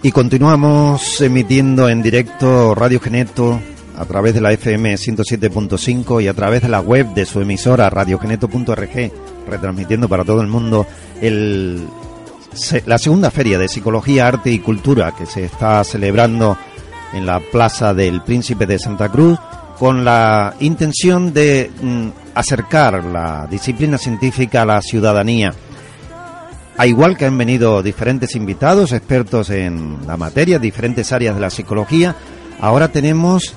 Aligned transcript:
Y 0.00 0.12
continuamos 0.12 1.20
emitiendo 1.22 1.88
en 1.88 2.02
directo 2.02 2.72
Radio 2.76 3.00
Geneto 3.00 3.60
a 3.96 4.04
través 4.04 4.32
de 4.32 4.40
la 4.40 4.52
FM 4.52 4.94
107.5 4.94 6.22
y 6.22 6.28
a 6.28 6.34
través 6.34 6.62
de 6.62 6.68
la 6.68 6.80
web 6.80 7.14
de 7.14 7.26
su 7.26 7.40
emisora 7.40 7.90
radiogeneto.org, 7.90 9.12
retransmitiendo 9.48 10.08
para 10.08 10.24
todo 10.24 10.40
el 10.40 10.46
mundo 10.46 10.86
la 12.86 12.98
segunda 12.98 13.32
feria 13.32 13.58
de 13.58 13.68
Psicología, 13.68 14.28
Arte 14.28 14.52
y 14.52 14.60
Cultura 14.60 15.16
que 15.16 15.26
se 15.26 15.42
está 15.42 15.82
celebrando 15.82 16.56
en 17.12 17.26
la 17.26 17.40
Plaza 17.40 17.92
del 17.92 18.22
Príncipe 18.22 18.66
de 18.66 18.78
Santa 18.78 19.08
Cruz 19.08 19.36
con 19.80 20.04
la 20.04 20.54
intención 20.60 21.32
de 21.32 21.72
mm, 21.82 22.08
acercar 22.36 23.02
la 23.02 23.48
disciplina 23.50 23.98
científica 23.98 24.62
a 24.62 24.66
la 24.66 24.80
ciudadanía 24.80 25.52
a 26.78 26.86
igual 26.86 27.16
que 27.16 27.26
han 27.26 27.36
venido 27.36 27.82
diferentes 27.82 28.36
invitados, 28.36 28.92
expertos 28.92 29.50
en 29.50 30.06
la 30.06 30.16
materia, 30.16 30.60
diferentes 30.60 31.12
áreas 31.12 31.34
de 31.34 31.40
la 31.40 31.50
psicología, 31.50 32.14
ahora 32.60 32.86
tenemos 32.86 33.52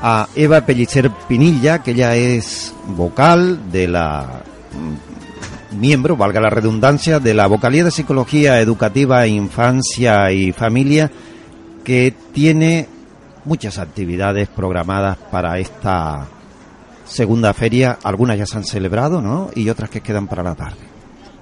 a 0.00 0.26
Eva 0.34 0.62
Pellicer 0.62 1.10
Pinilla, 1.28 1.82
que 1.82 1.90
ella 1.90 2.16
es 2.16 2.74
vocal 2.96 3.70
de 3.70 3.88
la 3.88 4.42
mm, 4.72 5.78
miembro, 5.78 6.16
valga 6.16 6.40
la 6.40 6.48
redundancia, 6.48 7.20
de 7.20 7.34
la 7.34 7.46
vocalía 7.46 7.84
de 7.84 7.90
Psicología 7.90 8.58
Educativa, 8.58 9.26
Infancia 9.26 10.32
y 10.32 10.52
Familia, 10.52 11.10
que 11.84 12.14
tiene 12.32 12.88
muchas 13.44 13.78
actividades 13.78 14.48
programadas 14.48 15.18
para 15.30 15.58
esta 15.58 16.26
segunda 17.04 17.52
feria. 17.52 17.98
Algunas 18.02 18.38
ya 18.38 18.46
se 18.46 18.56
han 18.56 18.64
celebrado, 18.64 19.20
¿no? 19.20 19.50
Y 19.54 19.68
otras 19.68 19.90
que 19.90 20.00
quedan 20.00 20.26
para 20.26 20.42
la 20.42 20.54
tarde. 20.54 20.92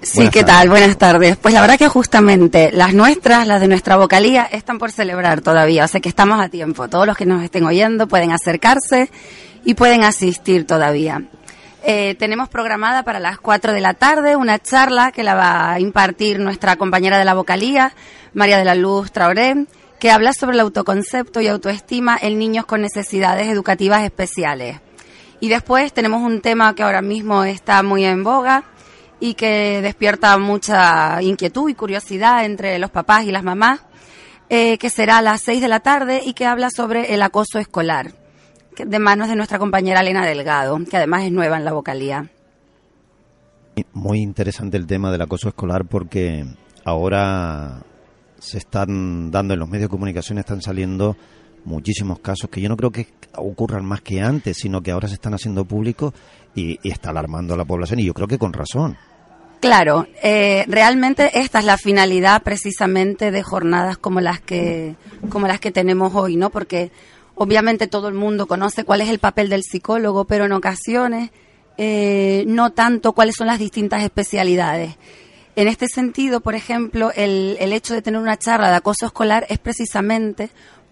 Sí, 0.02 0.30
¿qué 0.30 0.44
tal? 0.44 0.70
Buenas 0.70 0.96
tardes. 0.96 1.36
Pues 1.36 1.52
la 1.52 1.60
verdad 1.60 1.78
que 1.78 1.88
justamente 1.88 2.70
las 2.72 2.94
nuestras, 2.94 3.46
las 3.46 3.60
de 3.60 3.68
nuestra 3.68 3.98
vocalía, 3.98 4.44
están 4.44 4.78
por 4.78 4.90
celebrar 4.90 5.42
todavía, 5.42 5.84
o 5.84 5.88
sea 5.88 6.00
que 6.00 6.08
estamos 6.08 6.40
a 6.40 6.48
tiempo. 6.48 6.88
Todos 6.88 7.06
los 7.06 7.18
que 7.18 7.26
nos 7.26 7.44
estén 7.44 7.64
oyendo 7.64 8.08
pueden 8.08 8.32
acercarse 8.32 9.10
y 9.62 9.74
pueden 9.74 10.02
asistir 10.04 10.66
todavía. 10.66 11.22
Eh, 11.82 12.14
tenemos 12.18 12.48
programada 12.48 13.02
para 13.02 13.20
las 13.20 13.38
4 13.38 13.74
de 13.74 13.80
la 13.82 13.92
tarde 13.92 14.36
una 14.36 14.58
charla 14.58 15.12
que 15.12 15.22
la 15.22 15.34
va 15.34 15.72
a 15.72 15.80
impartir 15.80 16.40
nuestra 16.40 16.76
compañera 16.76 17.18
de 17.18 17.26
la 17.26 17.34
vocalía, 17.34 17.92
María 18.32 18.56
de 18.56 18.64
la 18.64 18.74
Luz 18.74 19.12
Traoré, 19.12 19.66
que 19.98 20.10
habla 20.10 20.32
sobre 20.32 20.54
el 20.54 20.60
autoconcepto 20.60 21.42
y 21.42 21.48
autoestima 21.48 22.18
en 22.20 22.38
niños 22.38 22.64
con 22.64 22.80
necesidades 22.80 23.48
educativas 23.48 24.02
especiales. 24.02 24.80
Y 25.40 25.50
después 25.50 25.92
tenemos 25.92 26.22
un 26.22 26.40
tema 26.40 26.74
que 26.74 26.82
ahora 26.82 27.02
mismo 27.02 27.44
está 27.44 27.82
muy 27.82 28.04
en 28.04 28.24
boga, 28.24 28.64
y 29.20 29.34
que 29.34 29.80
despierta 29.82 30.36
mucha 30.38 31.22
inquietud 31.22 31.68
y 31.68 31.74
curiosidad 31.74 32.44
entre 32.44 32.78
los 32.78 32.90
papás 32.90 33.24
y 33.24 33.30
las 33.30 33.44
mamás, 33.44 33.82
eh, 34.48 34.78
que 34.78 34.90
será 34.90 35.18
a 35.18 35.22
las 35.22 35.42
6 35.42 35.60
de 35.60 35.68
la 35.68 35.80
tarde 35.80 36.22
y 36.24 36.32
que 36.32 36.46
habla 36.46 36.70
sobre 36.70 37.14
el 37.14 37.22
acoso 37.22 37.58
escolar, 37.58 38.12
de 38.76 38.98
manos 38.98 39.28
de 39.28 39.36
nuestra 39.36 39.58
compañera 39.58 40.00
Elena 40.00 40.26
Delgado, 40.26 40.78
que 40.90 40.96
además 40.96 41.24
es 41.24 41.32
nueva 41.32 41.58
en 41.58 41.64
la 41.64 41.72
vocalía. 41.72 42.30
Muy 43.92 44.20
interesante 44.20 44.76
el 44.76 44.86
tema 44.86 45.12
del 45.12 45.22
acoso 45.22 45.48
escolar 45.48 45.84
porque 45.84 46.44
ahora 46.84 47.82
se 48.38 48.58
están 48.58 49.30
dando 49.30 49.54
en 49.54 49.60
los 49.60 49.68
medios 49.68 49.88
de 49.88 49.90
comunicación, 49.90 50.38
están 50.38 50.62
saliendo 50.62 51.16
muchísimos 51.64 52.20
casos 52.20 52.50
que 52.50 52.60
yo 52.60 52.68
no 52.68 52.76
creo 52.76 52.90
que 52.90 53.06
ocurran 53.36 53.84
más 53.84 54.00
que 54.00 54.20
antes, 54.20 54.56
sino 54.56 54.80
que 54.80 54.90
ahora 54.90 55.08
se 55.08 55.14
están 55.14 55.34
haciendo 55.34 55.64
públicos 55.64 56.14
y 56.54 56.78
está 56.88 57.10
alarmando 57.10 57.54
a 57.54 57.56
la 57.56 57.64
población 57.64 58.00
y 58.00 58.06
yo 58.06 58.14
creo 58.14 58.26
que 58.26 58.38
con 58.38 58.52
razón. 58.52 58.96
Claro, 59.60 60.06
eh, 60.22 60.64
realmente 60.68 61.38
esta 61.38 61.58
es 61.58 61.66
la 61.66 61.76
finalidad 61.76 62.42
precisamente 62.42 63.30
de 63.30 63.42
jornadas 63.42 63.98
como 63.98 64.22
las 64.22 64.40
que 64.40 64.96
como 65.28 65.46
las 65.46 65.60
que 65.60 65.70
tenemos 65.70 66.14
hoy, 66.14 66.36
¿no? 66.36 66.48
Porque 66.48 66.90
obviamente 67.34 67.86
todo 67.86 68.08
el 68.08 68.14
mundo 68.14 68.46
conoce 68.46 68.84
cuál 68.84 69.02
es 69.02 69.10
el 69.10 69.18
papel 69.18 69.50
del 69.50 69.62
psicólogo, 69.62 70.24
pero 70.24 70.46
en 70.46 70.52
ocasiones 70.52 71.30
eh, 71.76 72.44
no 72.46 72.72
tanto 72.72 73.12
cuáles 73.12 73.36
son 73.36 73.48
las 73.48 73.58
distintas 73.58 74.02
especialidades. 74.02 74.96
En 75.56 75.68
este 75.68 75.88
sentido, 75.88 76.40
por 76.40 76.54
ejemplo, 76.54 77.12
el, 77.14 77.58
el 77.60 77.74
hecho 77.74 77.92
de 77.92 78.00
tener 78.00 78.18
una 78.18 78.38
charla 78.38 78.70
de 78.70 78.76
acoso 78.76 79.04
escolar 79.04 79.44
es 79.50 79.58
precisamente 79.58 80.48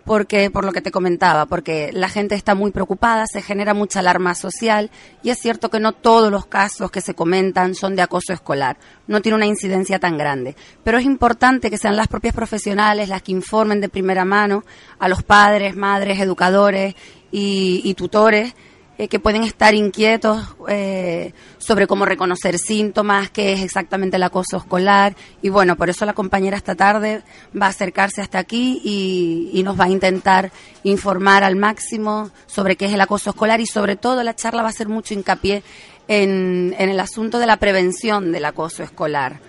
porque 0.08 0.50
por 0.50 0.64
lo 0.64 0.72
que 0.72 0.80
te 0.80 0.90
comentaba, 0.90 1.44
porque 1.44 1.90
la 1.92 2.08
gente 2.08 2.34
está 2.34 2.54
muy 2.54 2.70
preocupada, 2.70 3.26
se 3.26 3.42
genera 3.42 3.74
mucha 3.74 4.00
alarma 4.00 4.34
social 4.34 4.90
y 5.22 5.28
es 5.28 5.38
cierto 5.38 5.68
que 5.68 5.80
no 5.80 5.92
todos 5.92 6.32
los 6.32 6.46
casos 6.46 6.90
que 6.90 7.02
se 7.02 7.12
comentan 7.12 7.74
son 7.74 7.94
de 7.94 8.00
acoso 8.00 8.32
escolar, 8.32 8.78
no 9.06 9.20
tiene 9.20 9.36
una 9.36 9.44
incidencia 9.44 9.98
tan 9.98 10.16
grande, 10.16 10.56
pero 10.82 10.96
es 10.96 11.04
importante 11.04 11.68
que 11.68 11.76
sean 11.76 11.94
las 11.94 12.08
propias 12.08 12.34
profesionales 12.34 13.10
las 13.10 13.20
que 13.20 13.32
informen 13.32 13.82
de 13.82 13.90
primera 13.90 14.24
mano 14.24 14.64
a 14.98 15.10
los 15.10 15.22
padres, 15.22 15.76
madres, 15.76 16.18
educadores 16.20 16.94
y, 17.30 17.82
y 17.84 17.92
tutores 17.92 18.54
eh, 18.98 19.06
que 19.06 19.20
pueden 19.20 19.44
estar 19.44 19.74
inquietos 19.74 20.56
eh, 20.68 21.32
sobre 21.58 21.86
cómo 21.86 22.04
reconocer 22.04 22.58
síntomas, 22.58 23.30
qué 23.30 23.52
es 23.52 23.62
exactamente 23.62 24.16
el 24.16 24.24
acoso 24.24 24.56
escolar. 24.56 25.14
Y 25.40 25.50
bueno, 25.50 25.76
por 25.76 25.88
eso 25.88 26.04
la 26.04 26.14
compañera 26.14 26.56
esta 26.56 26.74
tarde 26.74 27.22
va 27.54 27.66
a 27.66 27.70
acercarse 27.70 28.20
hasta 28.20 28.40
aquí 28.40 28.80
y, 28.84 29.62
nos 29.62 29.78
va 29.78 29.84
a 29.84 29.90
intentar 29.90 30.50
informar 30.82 31.44
al 31.44 31.54
máximo 31.54 32.30
sobre 32.46 32.74
qué 32.76 32.86
es 32.86 32.92
el 32.92 33.00
acoso 33.00 33.30
escolar 33.30 33.60
y 33.60 33.66
sobre 33.66 33.96
todo 33.96 34.22
la 34.24 34.34
charla 34.34 34.62
va 34.62 34.68
a 34.68 34.70
hacer 34.70 34.88
mucho 34.88 35.14
hincapié 35.14 35.62
en 36.08 36.74
el 36.78 36.98
asunto 36.98 37.38
de 37.38 37.46
la 37.46 37.58
prevención 37.58 38.32
del 38.32 38.46
acoso 38.46 38.82
escolar 38.82 39.47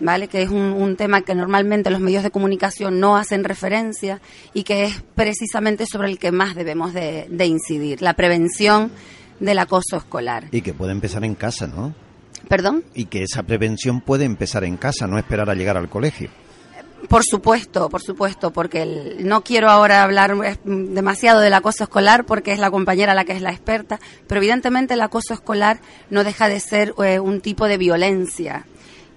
¿vale? 0.00 0.28
Que 0.28 0.42
es 0.42 0.50
un, 0.50 0.96
tema 0.96 1.22
que 1.22 1.34
normalmente 1.34 1.90
los 1.90 2.00
medios 2.00 2.22
de 2.22 2.30
comunicación 2.30 2.98
no 2.98 3.16
hacen 3.16 3.44
referencia 3.44 4.20
y 4.52 4.64
que 4.64 4.84
es 4.84 5.02
precisamente 5.14 5.86
sobre 5.86 6.08
el 6.08 6.18
que 6.18 6.32
más 6.32 6.54
debemos 6.54 6.92
de, 6.92 7.28
incidir, 7.46 8.02
la 8.02 8.14
prevención 8.14 8.90
del 9.38 9.58
acoso 9.58 9.96
escolar. 9.96 10.48
Y 10.50 10.62
que 10.62 10.74
puede 10.74 10.92
empezar 10.92 11.24
en 11.24 11.34
casa, 11.34 11.66
¿no? 11.66 11.94
¿Perdón? 12.48 12.84
Y 12.94 13.06
que 13.06 13.22
esa 13.22 13.42
prevención 13.44 14.00
puede 14.00 14.24
empezar 14.24 14.64
en 14.64 14.76
casa, 14.76 15.06
no 15.06 15.18
esperar 15.18 15.48
a 15.48 15.54
llegar 15.54 15.76
al 15.76 15.88
colegio. 15.88 16.30
Por 17.08 17.22
supuesto, 17.24 17.88
por 17.88 18.02
supuesto, 18.02 18.50
porque 18.52 19.16
no 19.20 19.42
quiero 19.42 19.70
ahora 19.70 20.02
hablar 20.02 20.36
demasiado 20.64 21.40
del 21.40 21.54
acoso 21.54 21.84
escolar 21.84 22.26
porque 22.26 22.52
es 22.52 22.58
la 22.58 22.70
compañera 22.70 23.14
la 23.14 23.24
que 23.24 23.32
es 23.32 23.40
la 23.40 23.50
experta, 23.50 23.98
pero 24.26 24.40
evidentemente 24.40 24.94
el 24.94 25.00
acoso 25.00 25.32
escolar 25.32 25.80
no 26.10 26.24
deja 26.24 26.48
de 26.48 26.60
ser 26.60 26.94
eh, 27.02 27.18
un 27.18 27.40
tipo 27.40 27.68
de 27.68 27.78
violencia 27.78 28.66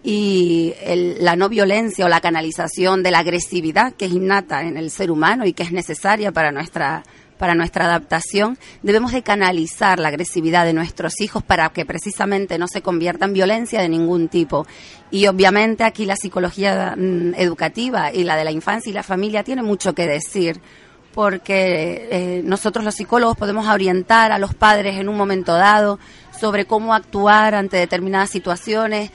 y 0.04 0.74
la 1.20 1.36
no 1.36 1.48
violencia 1.48 2.06
o 2.06 2.10
la 2.10 2.20
canalización 2.20 3.04
de 3.04 3.12
la 3.12 3.20
agresividad 3.20 3.94
que 3.94 4.06
es 4.06 4.12
innata 4.12 4.64
en 4.64 4.78
el 4.78 4.92
ser 4.92 5.10
humano 5.10 5.46
y 5.46 5.54
que 5.54 5.64
es 5.64 5.72
necesaria 5.72 6.32
para 6.32 6.52
nuestra 6.52 7.04
para 7.44 7.56
nuestra 7.56 7.86
adaptación, 7.86 8.58
debemos 8.84 9.12
de 9.12 9.22
canalizar 9.22 10.00
la 10.00 10.08
agresividad 10.08 10.66
de 10.66 10.72
nuestros 10.72 11.20
hijos 11.20 11.44
para 11.44 11.68
que 11.70 11.86
precisamente 11.86 12.58
no 12.58 12.68
se 12.70 12.82
convierta 12.82 13.26
en 13.26 13.34
violencia 13.34 13.82
de 13.82 13.90
ningún 13.90 14.30
tipo. 14.30 14.66
Y 15.12 15.28
obviamente 15.28 15.84
aquí 15.84 16.06
la 16.06 16.16
psicología 16.16 16.96
mm, 16.96 17.34
educativa 17.36 18.14
y 18.14 18.24
la 18.24 18.38
de 18.38 18.46
la 18.46 18.52
infancia 18.52 18.92
y 18.92 18.94
la 18.94 19.04
familia 19.04 19.44
tiene 19.44 19.62
mucho 19.62 19.94
que 19.94 20.08
decir 20.08 20.62
porque 21.14 22.08
eh, 22.12 22.42
nosotros 22.44 22.86
los 22.86 22.96
psicólogos 22.96 23.38
podemos 23.38 23.68
orientar 23.68 24.32
a 24.32 24.40
los 24.40 24.54
padres 24.54 24.98
en 24.98 25.10
un 25.10 25.18
momento 25.18 25.54
dado 25.54 26.00
sobre 26.40 26.66
cómo 26.66 26.94
actuar 26.94 27.56
ante 27.56 27.78
determinadas 27.78 28.30
situaciones, 28.30 29.12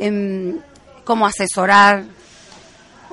Em, 0.00 0.58
cómo 1.04 1.26
asesorar. 1.26 2.04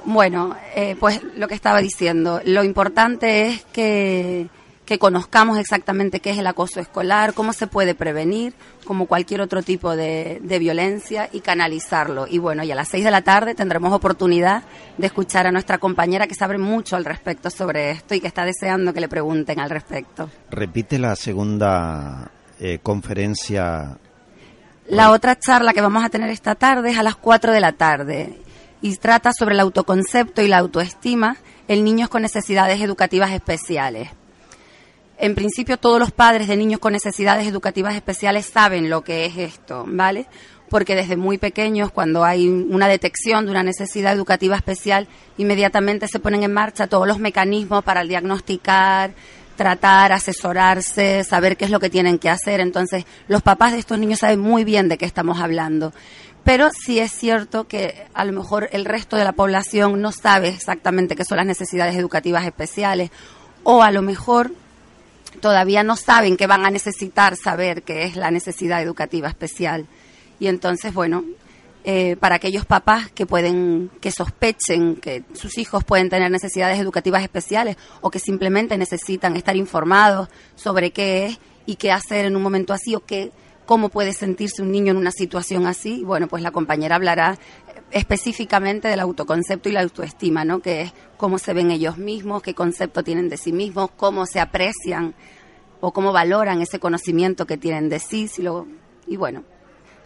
Bueno, 0.04 0.56
eh, 0.76 0.96
pues 1.00 1.22
lo 1.36 1.48
que 1.48 1.56
estaba 1.56 1.80
diciendo, 1.80 2.42
lo 2.46 2.64
importante 2.64 3.48
es 3.48 3.64
que, 3.72 4.50
que 4.86 5.00
conozcamos 5.00 5.58
exactamente 5.58 6.20
qué 6.20 6.32
es 6.32 6.38
el 6.38 6.46
acoso 6.46 6.80
escolar, 6.80 7.34
cómo 7.34 7.54
se 7.54 7.66
puede 7.66 7.96
prevenir, 7.96 8.54
como 8.84 9.08
cualquier 9.08 9.42
otro 9.42 9.64
tipo 9.64 9.96
de, 9.96 10.40
de, 10.44 10.60
violencia, 10.60 11.28
y 11.32 11.40
canalizarlo. 11.40 12.28
Y 12.30 12.38
bueno, 12.38 12.64
y 12.64 12.72
a 12.72 12.76
las 12.76 12.90
seis 12.90 13.04
de 13.04 13.12
la 13.12 13.24
tarde 13.24 13.56
tendremos 13.56 13.94
oportunidad 13.94 14.64
de 14.98 15.08
escuchar 15.08 15.48
a 15.48 15.52
nuestra 15.52 15.80
compañera 15.80 16.28
que 16.28 16.36
sabe 16.36 16.58
mucho 16.60 16.98
al 16.98 17.06
respecto 17.06 17.50
sobre 17.50 17.92
esto 17.92 18.14
y 18.14 18.20
que 18.20 18.28
está 18.28 18.46
deseando 18.46 18.94
que 18.94 19.00
le 19.00 19.08
pregunten 19.08 19.60
al 19.60 19.72
respecto. 19.72 20.30
Repite 20.52 21.00
la 21.00 21.16
segunda 21.16 22.30
eh, 22.60 22.80
conferencia 22.84 23.98
la 24.88 25.12
otra 25.12 25.38
charla 25.38 25.74
que 25.74 25.82
vamos 25.82 26.04
a 26.04 26.10
tener 26.10 26.30
esta 26.30 26.56
tarde 26.56 26.92
es 26.92 26.98
a 26.98 27.04
las 27.04 27.16
4 27.16 27.52
de 27.52 27.60
la 27.60 27.72
tarde 27.72 28.38
y 28.82 28.96
trata 28.98 29.32
sobre 29.34 29.56
el 29.56 29.60
autoconcepto 29.62 30.42
y 30.42 30.48
la 30.48 30.60
autoestima 30.60 31.38
en 31.68 31.84
niños 31.84 32.10
con 32.10 32.22
necesidades 32.22 32.82
educativas 32.82 33.32
especiales. 33.32 34.10
En 35.18 35.34
principio 35.34 35.78
todos 35.78 36.00
los 36.00 36.12
padres 36.12 36.48
de 36.48 36.58
niños 36.58 36.80
con 36.80 36.94
necesidades 36.94 37.48
educativas 37.48 37.96
especiales 37.96 38.46
saben 38.46 38.90
lo 38.90 39.02
que 39.02 39.26
es 39.26 39.38
esto, 39.38 39.86
¿vale? 39.88 40.28
Porque 40.70 40.96
desde 40.96 41.16
muy 41.16 41.38
pequeños, 41.38 41.92
cuando 41.92 42.24
hay 42.24 42.48
una 42.48 42.88
detección 42.88 43.46
de 43.46 43.52
una 43.52 43.64
necesidad 43.64 44.14
educativa 44.14 44.56
especial, 44.56 45.08
inmediatamente 45.38 46.08
se 46.08 46.20
ponen 46.20 46.44
en 46.44 46.54
marcha 46.54 46.88
todos 46.88 47.08
los 47.08 47.18
mecanismos 47.18 47.84
para 47.84 48.04
diagnosticar, 48.04 49.14
tratar, 49.56 50.12
asesorarse, 50.12 51.24
saber 51.24 51.58
qué 51.58 51.66
es 51.66 51.72
lo 51.72 51.80
que 51.80 51.90
tienen 51.90 52.20
que 52.20 52.30
hacer. 52.30 52.60
Entonces, 52.60 53.06
los 53.28 53.42
papás 53.42 53.74
de 53.74 53.80
estos 53.80 53.98
niños 54.00 54.20
saben 54.20 54.40
muy 54.40 54.64
bien 54.64 54.90
de 54.90 54.98
qué 54.98 55.06
estamos 55.06 55.40
hablando. 55.40 55.94
pero 56.44 56.70
sí 56.70 57.00
es 57.00 57.12
cierto 57.12 57.68
que 57.68 58.06
a 58.14 58.24
lo 58.24 58.32
mejor 58.32 58.70
el 58.72 58.86
resto 58.86 59.18
de 59.18 59.24
la 59.24 59.32
población 59.32 60.00
no 60.00 60.12
sabe 60.12 60.50
exactamente 60.50 61.16
qué 61.16 61.26
son 61.26 61.38
las 61.38 61.48
necesidades 61.48 61.96
educativas 61.96 62.46
especiales 62.46 63.10
o 63.64 63.82
a 63.82 63.90
lo 63.90 64.04
mejor 64.04 64.52
todavía 65.42 65.84
no 65.84 65.96
saben 65.96 66.38
que 66.38 66.46
van 66.46 66.66
a 66.66 66.70
necesitar 66.70 67.36
saber 67.36 67.82
qué 67.82 68.04
es 68.04 68.16
la 68.16 68.30
necesidad 68.30 68.82
educativa 68.82 69.28
especial. 69.28 69.88
Y 70.40 70.48
entonces, 70.48 70.94
bueno, 70.94 71.24
eh, 71.88 72.16
para 72.16 72.38
aquellos 72.38 72.66
papás 72.66 73.12
que 73.12 73.28
pueden, 73.28 73.92
que 74.02 74.10
sospechen 74.10 74.96
que 74.96 75.24
sus 75.34 75.60
hijos 75.60 75.84
pueden 75.84 76.10
tener 76.10 76.32
necesidades 76.32 76.80
educativas 76.80 77.22
especiales 77.22 77.78
o 78.02 78.10
que 78.10 78.18
simplemente 78.18 78.76
necesitan 78.76 79.36
estar 79.36 79.56
informados 79.56 80.30
sobre 80.56 80.90
qué 80.90 81.28
es 81.28 81.40
y 81.68 81.76
qué 81.76 81.92
hacer 81.92 82.26
en 82.26 82.36
un 82.36 82.42
momento 82.42 82.74
así 82.74 82.96
o 82.96 83.02
qué, 83.02 83.32
cómo 83.68 83.90
puede 83.90 84.14
sentirse 84.14 84.64
un 84.64 84.72
niño 84.72 84.94
en 84.94 84.98
una 84.98 85.12
situación 85.12 85.68
así, 85.68 86.04
bueno, 86.04 86.28
pues 86.28 86.42
la 86.42 86.50
compañera 86.50 86.96
hablará 86.96 87.38
específicamente 87.92 88.88
del 88.88 89.02
autoconcepto 89.02 89.70
y 89.70 89.74
la 89.74 89.82
autoestima, 89.82 90.44
¿no? 90.44 90.62
Que 90.62 90.82
es 90.82 90.94
cómo 91.18 91.38
se 91.38 91.54
ven 91.54 91.70
ellos 91.70 92.00
mismos, 92.00 92.42
qué 92.42 92.56
concepto 92.56 93.04
tienen 93.04 93.30
de 93.30 93.38
sí 93.38 93.54
mismos, 93.54 93.92
cómo 93.96 94.26
se 94.26 94.40
aprecian 94.40 95.14
o 95.82 95.94
cómo 95.94 96.12
valoran 96.12 96.62
ese 96.62 96.80
conocimiento 96.80 97.46
que 97.46 97.58
tienen 97.58 97.90
de 97.90 98.00
sí, 98.00 98.28
y 99.06 99.18
bueno, 99.18 99.44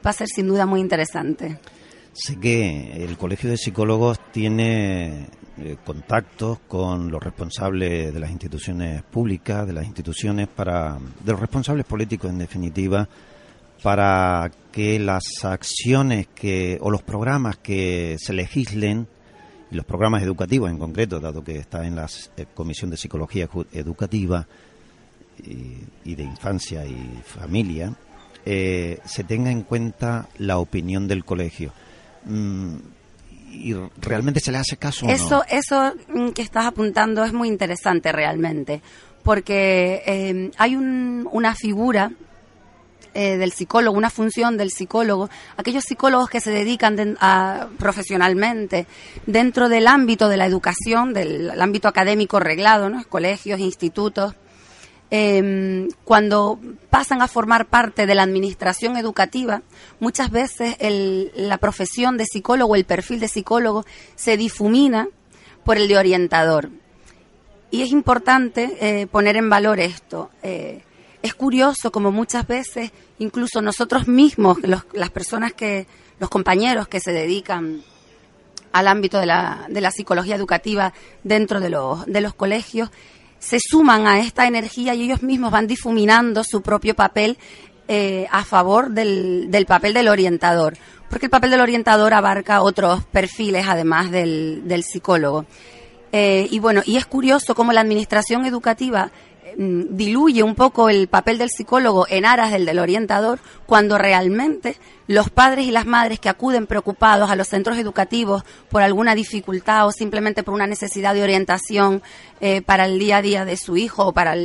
va 0.06 0.12
a 0.12 0.14
ser 0.14 0.28
sin 0.28 0.48
duda 0.48 0.66
muy 0.66 0.80
interesante. 0.80 1.60
Sé 2.14 2.38
que 2.40 3.04
el 3.04 3.18
Colegio 3.18 3.50
de 3.50 3.58
Psicólogos 3.58 4.20
tiene 4.32 5.28
eh, 5.58 5.78
contactos 5.86 6.60
con 6.68 7.12
los 7.12 7.22
responsables 7.22 8.14
de 8.14 8.20
las 8.20 8.32
instituciones 8.32 9.04
públicas, 9.04 9.68
de 9.68 9.74
las 9.74 9.86
instituciones 9.86 10.48
para, 10.48 10.98
de 11.24 11.32
los 11.32 11.40
responsables 11.40 11.86
políticos 11.86 12.30
en 12.32 12.40
definitiva, 12.40 13.08
para 13.84 14.52
que 14.72 15.00
las 15.00 15.24
acciones 15.44 16.28
que 16.28 16.78
o 16.82 16.90
los 16.90 17.02
programas 17.04 17.58
que 17.58 18.18
se 18.20 18.34
legislen 18.34 19.08
y 19.72 19.76
los 19.76 19.86
programas 19.86 20.24
educativos 20.24 20.70
en 20.70 20.80
concreto, 20.80 21.20
dado 21.20 21.44
que 21.44 21.58
está 21.58 21.86
en 21.86 21.96
la 21.96 22.08
eh, 22.38 22.46
Comisión 22.54 22.90
de 22.90 22.98
Psicología 22.98 23.48
Educativa 23.72 24.48
y, 26.04 26.16
de 26.16 26.24
Infancia 26.24 26.86
y 26.86 27.22
Familia, 27.24 27.94
eh, 28.52 28.98
se 29.06 29.24
tenga 29.24 29.52
en 29.52 29.62
cuenta 29.62 30.28
la 30.40 30.58
opinión 30.58 31.08
del 31.08 31.24
colegio. 31.24 31.72
Mm, 32.26 32.78
¿Y 33.52 33.76
realmente 34.02 34.40
se 34.40 34.52
le 34.52 34.58
hace 34.58 34.76
caso? 34.76 35.08
Eso, 35.08 35.44
eso 35.48 35.94
que 36.34 36.42
estás 36.42 36.66
apuntando 36.66 37.24
es 37.24 37.32
muy 37.32 37.48
interesante 37.48 38.12
realmente, 38.12 38.82
porque 39.22 40.02
eh, 40.04 40.50
hay 40.58 40.76
una 40.76 41.54
figura 41.54 42.12
eh, 43.14 43.38
del 43.38 43.52
psicólogo, 43.52 43.96
una 43.96 44.10
función 44.10 44.58
del 44.58 44.72
psicólogo, 44.72 45.30
aquellos 45.56 45.84
psicólogos 45.84 46.32
que 46.32 46.42
se 46.42 46.50
dedican 46.50 47.20
profesionalmente 47.78 48.88
dentro 49.28 49.70
del 49.70 49.86
ámbito 49.86 50.28
de 50.28 50.38
la 50.38 50.48
educación, 50.48 51.14
del 51.14 51.62
ámbito 51.62 51.88
académico 51.88 52.40
reglado, 52.40 52.90
¿no? 52.90 53.04
colegios, 53.10 53.60
institutos, 53.60 54.34
eh, 55.12 55.88
cuando 56.04 56.60
pasan 56.90 57.22
a 57.22 57.28
formar 57.28 57.68
parte 57.68 58.06
de 58.06 58.16
la 58.16 58.24
administración 58.24 58.98
educativa, 58.98 59.62
muchas 60.00 60.30
veces 60.30 60.76
el, 60.80 61.32
la 61.36 61.58
profesión 61.58 62.18
de 62.18 62.26
psicólogo, 62.26 62.76
el 62.76 62.86
perfil 62.86 63.20
de 63.20 63.28
psicólogo, 63.28 63.86
se 64.16 64.38
difumina 64.38 65.08
por 65.64 65.78
el 65.78 65.88
de 65.88 65.98
orientador. 65.98 66.70
Y 67.72 67.82
es 67.84 67.92
importante 67.92 68.78
eh, 68.82 69.08
poner 69.08 69.36
en 69.36 69.50
valor 69.50 69.80
esto. 69.80 70.32
Eh, 70.42 70.84
es 71.22 71.34
curioso 71.34 71.92
como 71.92 72.12
muchas 72.12 72.48
veces, 72.48 72.92
incluso 73.20 73.62
nosotros 73.62 74.08
mismos, 74.08 74.58
las 74.64 75.10
personas 75.10 75.54
que, 75.54 75.86
los 76.20 76.30
compañeros 76.30 76.88
que 76.88 77.00
se 77.00 77.12
dedican 77.12 77.82
al 78.72 78.88
ámbito 78.88 79.20
de 79.20 79.26
la, 79.26 79.66
de 79.70 79.82
la 79.82 79.92
psicología 79.92 80.36
educativa 80.36 80.94
dentro 81.24 81.60
de 81.60 81.70
los, 81.70 82.06
de 82.06 82.22
los 82.22 82.34
colegios, 82.34 82.90
se 83.40 83.58
suman 83.60 84.06
a 84.08 84.20
esta 84.20 84.48
energía 84.48 84.94
y 84.94 85.04
ellos 85.04 85.24
mismos 85.24 85.52
van 85.52 85.68
difuminando 85.68 86.44
su 86.44 86.62
propio 86.62 86.96
papel 86.96 87.38
eh, 87.88 88.28
a 88.32 88.44
favor 88.44 88.92
del, 88.92 89.50
del, 89.50 89.66
papel 89.66 89.94
del 89.94 90.10
orientador, 90.10 90.78
porque 91.10 91.26
el 91.26 91.32
papel 91.32 91.50
del 91.52 91.62
orientador 91.62 92.14
abarca 92.14 92.62
otros 92.62 93.04
perfiles 93.06 93.66
además 93.68 94.12
del, 94.12 94.68
del 94.68 94.84
psicólogo. 94.84 95.46
Eh, 96.12 96.48
y 96.52 96.60
bueno, 96.60 96.82
y 96.86 96.98
es 96.98 97.06
curioso 97.06 97.56
cómo 97.56 97.74
la 97.74 97.82
administración 97.82 98.46
educativa 98.46 99.12
diluye 99.58 100.44
un 100.44 100.56
poco 100.56 100.90
el 100.90 101.08
papel 101.08 101.38
del 101.38 101.50
psicólogo 101.50 102.06
en 102.10 102.26
aras 102.26 102.52
del 102.52 102.66
del 102.66 102.80
orientador, 102.80 103.40
cuando 103.66 103.98
realmente 103.98 104.76
los 105.08 105.30
padres 105.30 105.66
y 105.66 105.72
las 105.72 105.86
madres 105.86 106.20
que 106.20 106.30
acuden 106.30 106.68
preocupados 106.68 107.32
a 107.32 107.36
los 107.36 107.48
centros 107.48 107.78
educativos 107.78 108.44
por 108.70 108.82
alguna 108.82 109.16
dificultad 109.16 109.88
o 109.88 109.92
simplemente 109.92 110.44
por 110.44 110.54
una 110.54 110.68
necesidad 110.68 111.14
de 111.14 111.24
orientación 111.24 112.04
eh, 112.42 112.62
para 112.62 112.86
el 112.86 113.00
día 113.00 113.18
a 113.18 113.22
día 113.22 113.46
de 113.46 113.58
su 113.58 113.76
hijo 113.76 114.06
o 114.08 114.14
para 114.14 114.36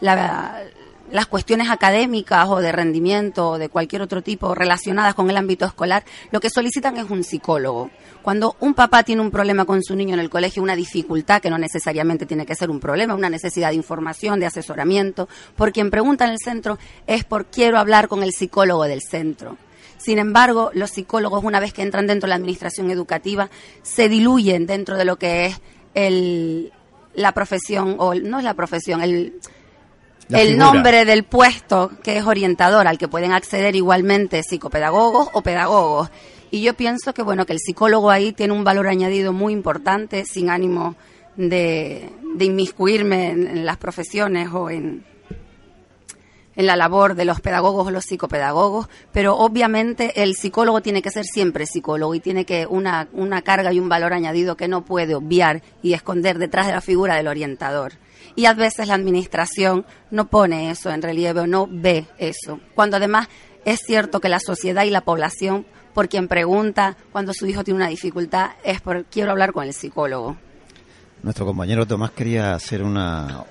la, 0.00 0.64
las 1.10 1.26
cuestiones 1.26 1.70
académicas 1.70 2.48
o 2.48 2.60
de 2.60 2.72
rendimiento 2.72 3.50
o 3.50 3.58
de 3.58 3.68
cualquier 3.68 4.02
otro 4.02 4.22
tipo 4.22 4.54
relacionadas 4.54 5.14
con 5.14 5.30
el 5.30 5.36
ámbito 5.36 5.64
escolar, 5.64 6.04
lo 6.30 6.40
que 6.40 6.50
solicitan 6.50 6.96
es 6.96 7.10
un 7.10 7.24
psicólogo. 7.24 7.90
Cuando 8.22 8.56
un 8.60 8.74
papá 8.74 9.02
tiene 9.02 9.22
un 9.22 9.30
problema 9.30 9.64
con 9.64 9.82
su 9.82 9.94
niño 9.94 10.14
en 10.14 10.20
el 10.20 10.30
colegio, 10.30 10.62
una 10.62 10.76
dificultad 10.76 11.42
que 11.42 11.50
no 11.50 11.58
necesariamente 11.58 12.26
tiene 12.26 12.46
que 12.46 12.54
ser 12.54 12.70
un 12.70 12.80
problema, 12.80 13.14
una 13.14 13.30
necesidad 13.30 13.68
de 13.68 13.76
información, 13.76 14.40
de 14.40 14.46
asesoramiento, 14.46 15.28
por 15.56 15.72
quien 15.72 15.90
pregunta 15.90 16.24
en 16.24 16.32
el 16.32 16.38
centro 16.38 16.78
es 17.06 17.24
por 17.24 17.46
quiero 17.46 17.78
hablar 17.78 18.08
con 18.08 18.22
el 18.22 18.32
psicólogo 18.32 18.84
del 18.84 19.02
centro. 19.02 19.58
Sin 19.98 20.18
embargo, 20.18 20.70
los 20.74 20.90
psicólogos, 20.90 21.44
una 21.44 21.60
vez 21.60 21.72
que 21.72 21.82
entran 21.82 22.06
dentro 22.06 22.26
de 22.26 22.30
la 22.30 22.36
administración 22.36 22.90
educativa, 22.90 23.48
se 23.82 24.08
diluyen 24.08 24.66
dentro 24.66 24.96
de 24.96 25.04
lo 25.04 25.16
que 25.16 25.46
es 25.46 25.60
el, 25.94 26.72
la 27.14 27.32
profesión, 27.32 27.96
o 27.98 28.14
no 28.14 28.38
es 28.38 28.44
la 28.44 28.54
profesión, 28.54 29.02
el, 29.02 29.40
el 30.30 30.58
nombre 30.58 31.04
del 31.04 31.24
puesto 31.24 31.90
que 32.02 32.16
es 32.18 32.24
orientador, 32.24 32.86
al 32.86 32.98
que 32.98 33.08
pueden 33.08 33.32
acceder 33.32 33.76
igualmente 33.76 34.42
psicopedagogos 34.42 35.28
o 35.32 35.42
pedagogos. 35.42 36.10
Y 36.50 36.62
yo 36.62 36.74
pienso 36.74 37.14
que 37.14 37.22
bueno 37.22 37.46
que 37.46 37.52
el 37.52 37.58
psicólogo 37.58 38.10
ahí 38.10 38.32
tiene 38.32 38.52
un 38.52 38.64
valor 38.64 38.88
añadido 38.88 39.32
muy 39.32 39.52
importante, 39.52 40.24
sin 40.24 40.50
ánimo 40.50 40.94
de, 41.36 42.10
inmiscuirme 42.38 43.30
en, 43.30 43.66
las 43.66 43.76
profesiones 43.76 44.48
o 44.52 44.70
en, 44.70 45.04
en 46.56 46.66
la 46.66 46.76
labor 46.76 47.14
de 47.14 47.24
los 47.24 47.40
pedagogos 47.40 47.86
o 47.86 47.90
los 47.90 48.04
psicopedagogos, 48.04 48.88
pero 49.12 49.36
obviamente 49.36 50.22
el 50.22 50.34
psicólogo 50.34 50.82
tiene 50.82 51.02
que 51.02 51.10
ser 51.10 51.24
siempre 51.24 51.66
psicólogo 51.66 52.14
y 52.14 52.20
tiene 52.20 52.44
que 52.44 52.66
una, 52.66 53.08
una 53.12 53.42
carga 53.42 53.72
y 53.72 53.80
un 53.80 53.88
valor 53.88 54.12
añadido 54.12 54.56
que 54.56 54.68
no 54.68 54.84
puede 54.84 55.14
obviar 55.14 55.62
y 55.82 55.92
esconder 55.92 56.38
detrás 56.38 56.66
de 56.66 56.72
la 56.72 56.80
figura 56.80 57.16
del 57.16 57.28
orientador 57.28 57.92
y 58.36 58.46
a 58.46 58.54
veces 58.54 58.88
la 58.88 58.94
administración 58.94 59.84
no 60.10 60.28
pone 60.28 60.70
eso 60.70 60.90
en 60.90 61.02
relieve 61.02 61.40
o 61.40 61.46
no 61.46 61.68
ve 61.70 62.06
eso. 62.18 62.60
Cuando 62.74 62.96
además 62.96 63.28
es 63.64 63.80
cierto 63.80 64.20
que 64.20 64.28
la 64.28 64.40
sociedad 64.40 64.84
y 64.84 64.90
la 64.90 65.02
población, 65.02 65.66
por 65.92 66.08
quien 66.08 66.28
pregunta 66.28 66.96
cuando 67.12 67.32
su 67.32 67.46
hijo 67.46 67.64
tiene 67.64 67.78
una 67.78 67.88
dificultad, 67.88 68.52
es 68.64 68.80
por 68.80 69.04
quiero 69.06 69.30
hablar 69.30 69.52
con 69.52 69.64
el 69.64 69.72
psicólogo. 69.72 70.36
Nuestro 71.24 71.46
compañero 71.46 71.86
Tomás 71.86 72.10
quería 72.10 72.54
hacer 72.54 72.82
una, 72.82 73.44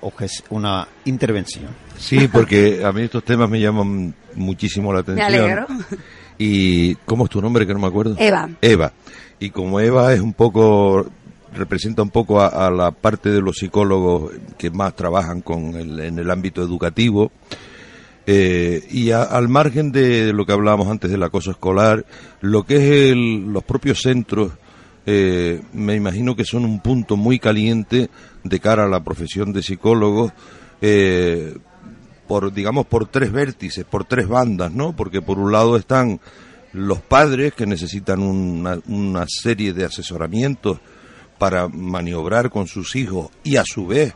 una 0.50 0.86
intervención. 1.06 1.70
Sí, 1.98 2.28
porque 2.28 2.84
a 2.84 2.92
mí 2.92 3.02
estos 3.02 3.24
temas 3.24 3.50
me 3.50 3.60
llaman 3.60 4.14
muchísimo 4.36 4.92
la 4.92 5.00
atención. 5.00 5.28
Me 5.28 5.38
alegro. 5.38 5.66
¿Y 6.38 6.94
cómo 7.04 7.24
es 7.24 7.30
tu 7.30 7.42
nombre 7.42 7.66
que 7.66 7.74
no 7.74 7.80
me 7.80 7.88
acuerdo? 7.88 8.14
Eva. 8.16 8.48
Eva. 8.60 8.92
Y 9.40 9.50
como 9.50 9.80
Eva 9.80 10.14
es 10.14 10.20
un 10.20 10.34
poco 10.34 11.04
representa 11.52 12.02
un 12.02 12.10
poco 12.10 12.40
a, 12.40 12.70
la 12.70 12.92
parte 12.92 13.30
de 13.30 13.40
los 13.40 13.56
psicólogos 13.56 14.32
que 14.56 14.70
más 14.70 14.94
trabajan 14.94 15.40
con 15.40 15.74
en 15.74 16.18
el 16.18 16.30
ámbito 16.30 16.62
educativo. 16.62 17.32
Eh, 18.26 18.86
y 18.90 19.10
al 19.10 19.48
margen 19.48 19.90
de 19.90 20.32
lo 20.32 20.46
que 20.46 20.52
hablábamos 20.52 20.86
antes 20.86 21.10
del 21.10 21.24
acoso 21.24 21.50
escolar, 21.50 22.06
lo 22.40 22.62
que 22.62 22.76
es 22.76 23.12
el, 23.12 23.52
los 23.52 23.64
propios 23.64 24.00
centros, 24.00 24.52
eh, 25.06 25.60
me 25.72 25.94
imagino 25.94 26.34
que 26.34 26.44
son 26.44 26.64
un 26.64 26.80
punto 26.80 27.16
muy 27.16 27.38
caliente 27.38 28.08
de 28.42 28.60
cara 28.60 28.84
a 28.84 28.88
la 28.88 29.04
profesión 29.04 29.52
de 29.52 29.62
psicólogos, 29.62 30.32
eh, 30.80 31.56
por, 32.26 32.52
digamos, 32.52 32.86
por 32.86 33.06
tres 33.06 33.30
vértices, 33.30 33.84
por 33.84 34.04
tres 34.04 34.26
bandas, 34.28 34.72
¿no? 34.72 34.96
Porque 34.96 35.20
por 35.20 35.38
un 35.38 35.52
lado 35.52 35.76
están 35.76 36.20
los 36.72 37.00
padres 37.00 37.52
que 37.54 37.66
necesitan 37.66 38.20
una, 38.20 38.78
una 38.86 39.26
serie 39.28 39.72
de 39.72 39.84
asesoramientos 39.84 40.80
para 41.38 41.68
maniobrar 41.68 42.50
con 42.50 42.66
sus 42.66 42.96
hijos 42.96 43.30
y 43.42 43.56
a 43.56 43.64
su 43.64 43.86
vez 43.86 44.14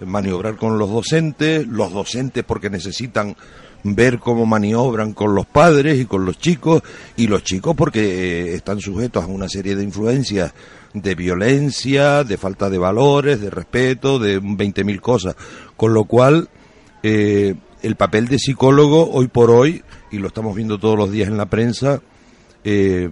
maniobrar 0.00 0.56
con 0.56 0.78
los 0.78 0.90
docentes, 0.90 1.66
los 1.66 1.92
docentes 1.92 2.44
porque 2.44 2.70
necesitan 2.70 3.36
ver 3.84 4.18
cómo 4.18 4.46
maniobran 4.46 5.12
con 5.12 5.34
los 5.34 5.46
padres 5.46 6.00
y 6.00 6.06
con 6.06 6.24
los 6.24 6.38
chicos, 6.38 6.82
y 7.16 7.26
los 7.26 7.42
chicos 7.42 7.74
porque 7.76 8.00
eh, 8.00 8.54
están 8.54 8.80
sujetos 8.80 9.24
a 9.24 9.28
una 9.28 9.48
serie 9.48 9.76
de 9.76 9.84
influencias 9.84 10.52
de 10.94 11.14
violencia, 11.14 12.24
de 12.24 12.36
falta 12.36 12.68
de 12.68 12.78
valores, 12.78 13.40
de 13.40 13.50
respeto, 13.50 14.18
de 14.18 14.40
20.000 14.40 15.00
cosas. 15.00 15.36
Con 15.76 15.94
lo 15.94 16.04
cual, 16.04 16.48
eh, 17.02 17.54
el 17.82 17.96
papel 17.96 18.28
de 18.28 18.38
psicólogo 18.38 19.10
hoy 19.10 19.28
por 19.28 19.50
hoy, 19.50 19.82
y 20.10 20.18
lo 20.18 20.28
estamos 20.28 20.54
viendo 20.54 20.78
todos 20.78 20.96
los 20.96 21.10
días 21.10 21.28
en 21.28 21.38
la 21.38 21.46
prensa, 21.46 22.00
eh, 22.64 23.08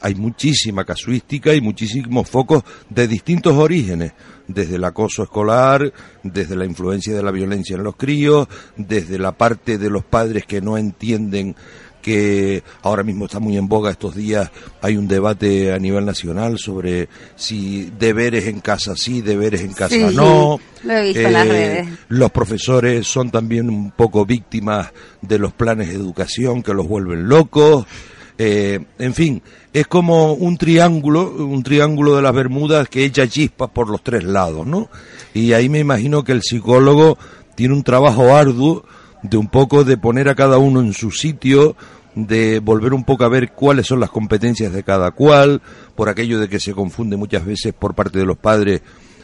hay 0.00 0.14
muchísima 0.14 0.84
casuística 0.84 1.54
y 1.54 1.60
muchísimos 1.60 2.28
focos 2.28 2.62
de 2.88 3.06
distintos 3.06 3.54
orígenes, 3.54 4.12
desde 4.48 4.76
el 4.76 4.84
acoso 4.84 5.22
escolar, 5.22 5.92
desde 6.22 6.56
la 6.56 6.64
influencia 6.64 7.14
de 7.14 7.22
la 7.22 7.30
violencia 7.30 7.76
en 7.76 7.84
los 7.84 7.96
críos, 7.96 8.48
desde 8.76 9.18
la 9.18 9.32
parte 9.32 9.78
de 9.78 9.90
los 9.90 10.04
padres 10.04 10.44
que 10.46 10.60
no 10.60 10.76
entienden 10.78 11.54
que 12.02 12.62
ahora 12.82 13.02
mismo 13.02 13.24
está 13.24 13.40
muy 13.40 13.56
en 13.56 13.66
boga 13.66 13.90
estos 13.90 14.14
días, 14.14 14.50
hay 14.82 14.98
un 14.98 15.08
debate 15.08 15.72
a 15.72 15.78
nivel 15.78 16.04
nacional 16.04 16.58
sobre 16.58 17.08
si 17.34 17.90
deberes 17.98 18.46
en 18.46 18.60
casa 18.60 18.94
sí, 18.94 19.22
deberes 19.22 19.62
en 19.62 19.72
casa 19.72 19.96
no. 20.12 20.60
Lo 20.82 20.92
he 20.92 21.02
visto 21.04 21.20
en 21.20 21.32
las 21.32 21.46
Eh, 21.46 21.48
redes. 21.50 21.88
Los 22.08 22.30
profesores 22.30 23.06
son 23.06 23.30
también 23.30 23.70
un 23.70 23.90
poco 23.90 24.26
víctimas 24.26 24.92
de 25.22 25.38
los 25.38 25.54
planes 25.54 25.88
de 25.88 25.94
educación 25.94 26.62
que 26.62 26.74
los 26.74 26.86
vuelven 26.86 27.26
locos. 27.26 27.86
Eh, 28.36 28.80
en 28.98 29.14
fin, 29.14 29.42
es 29.72 29.86
como 29.86 30.32
un 30.32 30.56
triángulo, 30.56 31.30
un 31.30 31.62
triángulo 31.62 32.16
de 32.16 32.22
las 32.22 32.34
Bermudas 32.34 32.88
que 32.88 33.04
echa 33.04 33.28
chispas 33.28 33.70
por 33.70 33.88
los 33.88 34.02
tres 34.02 34.24
lados, 34.24 34.66
¿no? 34.66 34.88
Y 35.32 35.52
ahí 35.52 35.68
me 35.68 35.78
imagino 35.78 36.24
que 36.24 36.32
el 36.32 36.42
psicólogo 36.42 37.16
tiene 37.54 37.74
un 37.74 37.84
trabajo 37.84 38.34
arduo 38.34 38.84
de 39.22 39.36
un 39.36 39.48
poco 39.48 39.84
de 39.84 39.96
poner 39.96 40.28
a 40.28 40.34
cada 40.34 40.58
uno 40.58 40.80
en 40.80 40.92
su 40.92 41.12
sitio, 41.12 41.76
de 42.16 42.58
volver 42.58 42.92
un 42.92 43.04
poco 43.04 43.24
a 43.24 43.28
ver 43.28 43.52
cuáles 43.52 43.86
son 43.86 44.00
las 44.00 44.10
competencias 44.10 44.72
de 44.72 44.82
cada 44.82 45.12
cual, 45.12 45.62
por 45.94 46.08
aquello 46.08 46.40
de 46.40 46.48
que 46.48 46.60
se 46.60 46.74
confunde 46.74 47.16
muchas 47.16 47.44
veces 47.44 47.72
por 47.72 47.94
parte 47.94 48.18
de 48.18 48.26
los 48.26 48.36
padres 48.36 48.82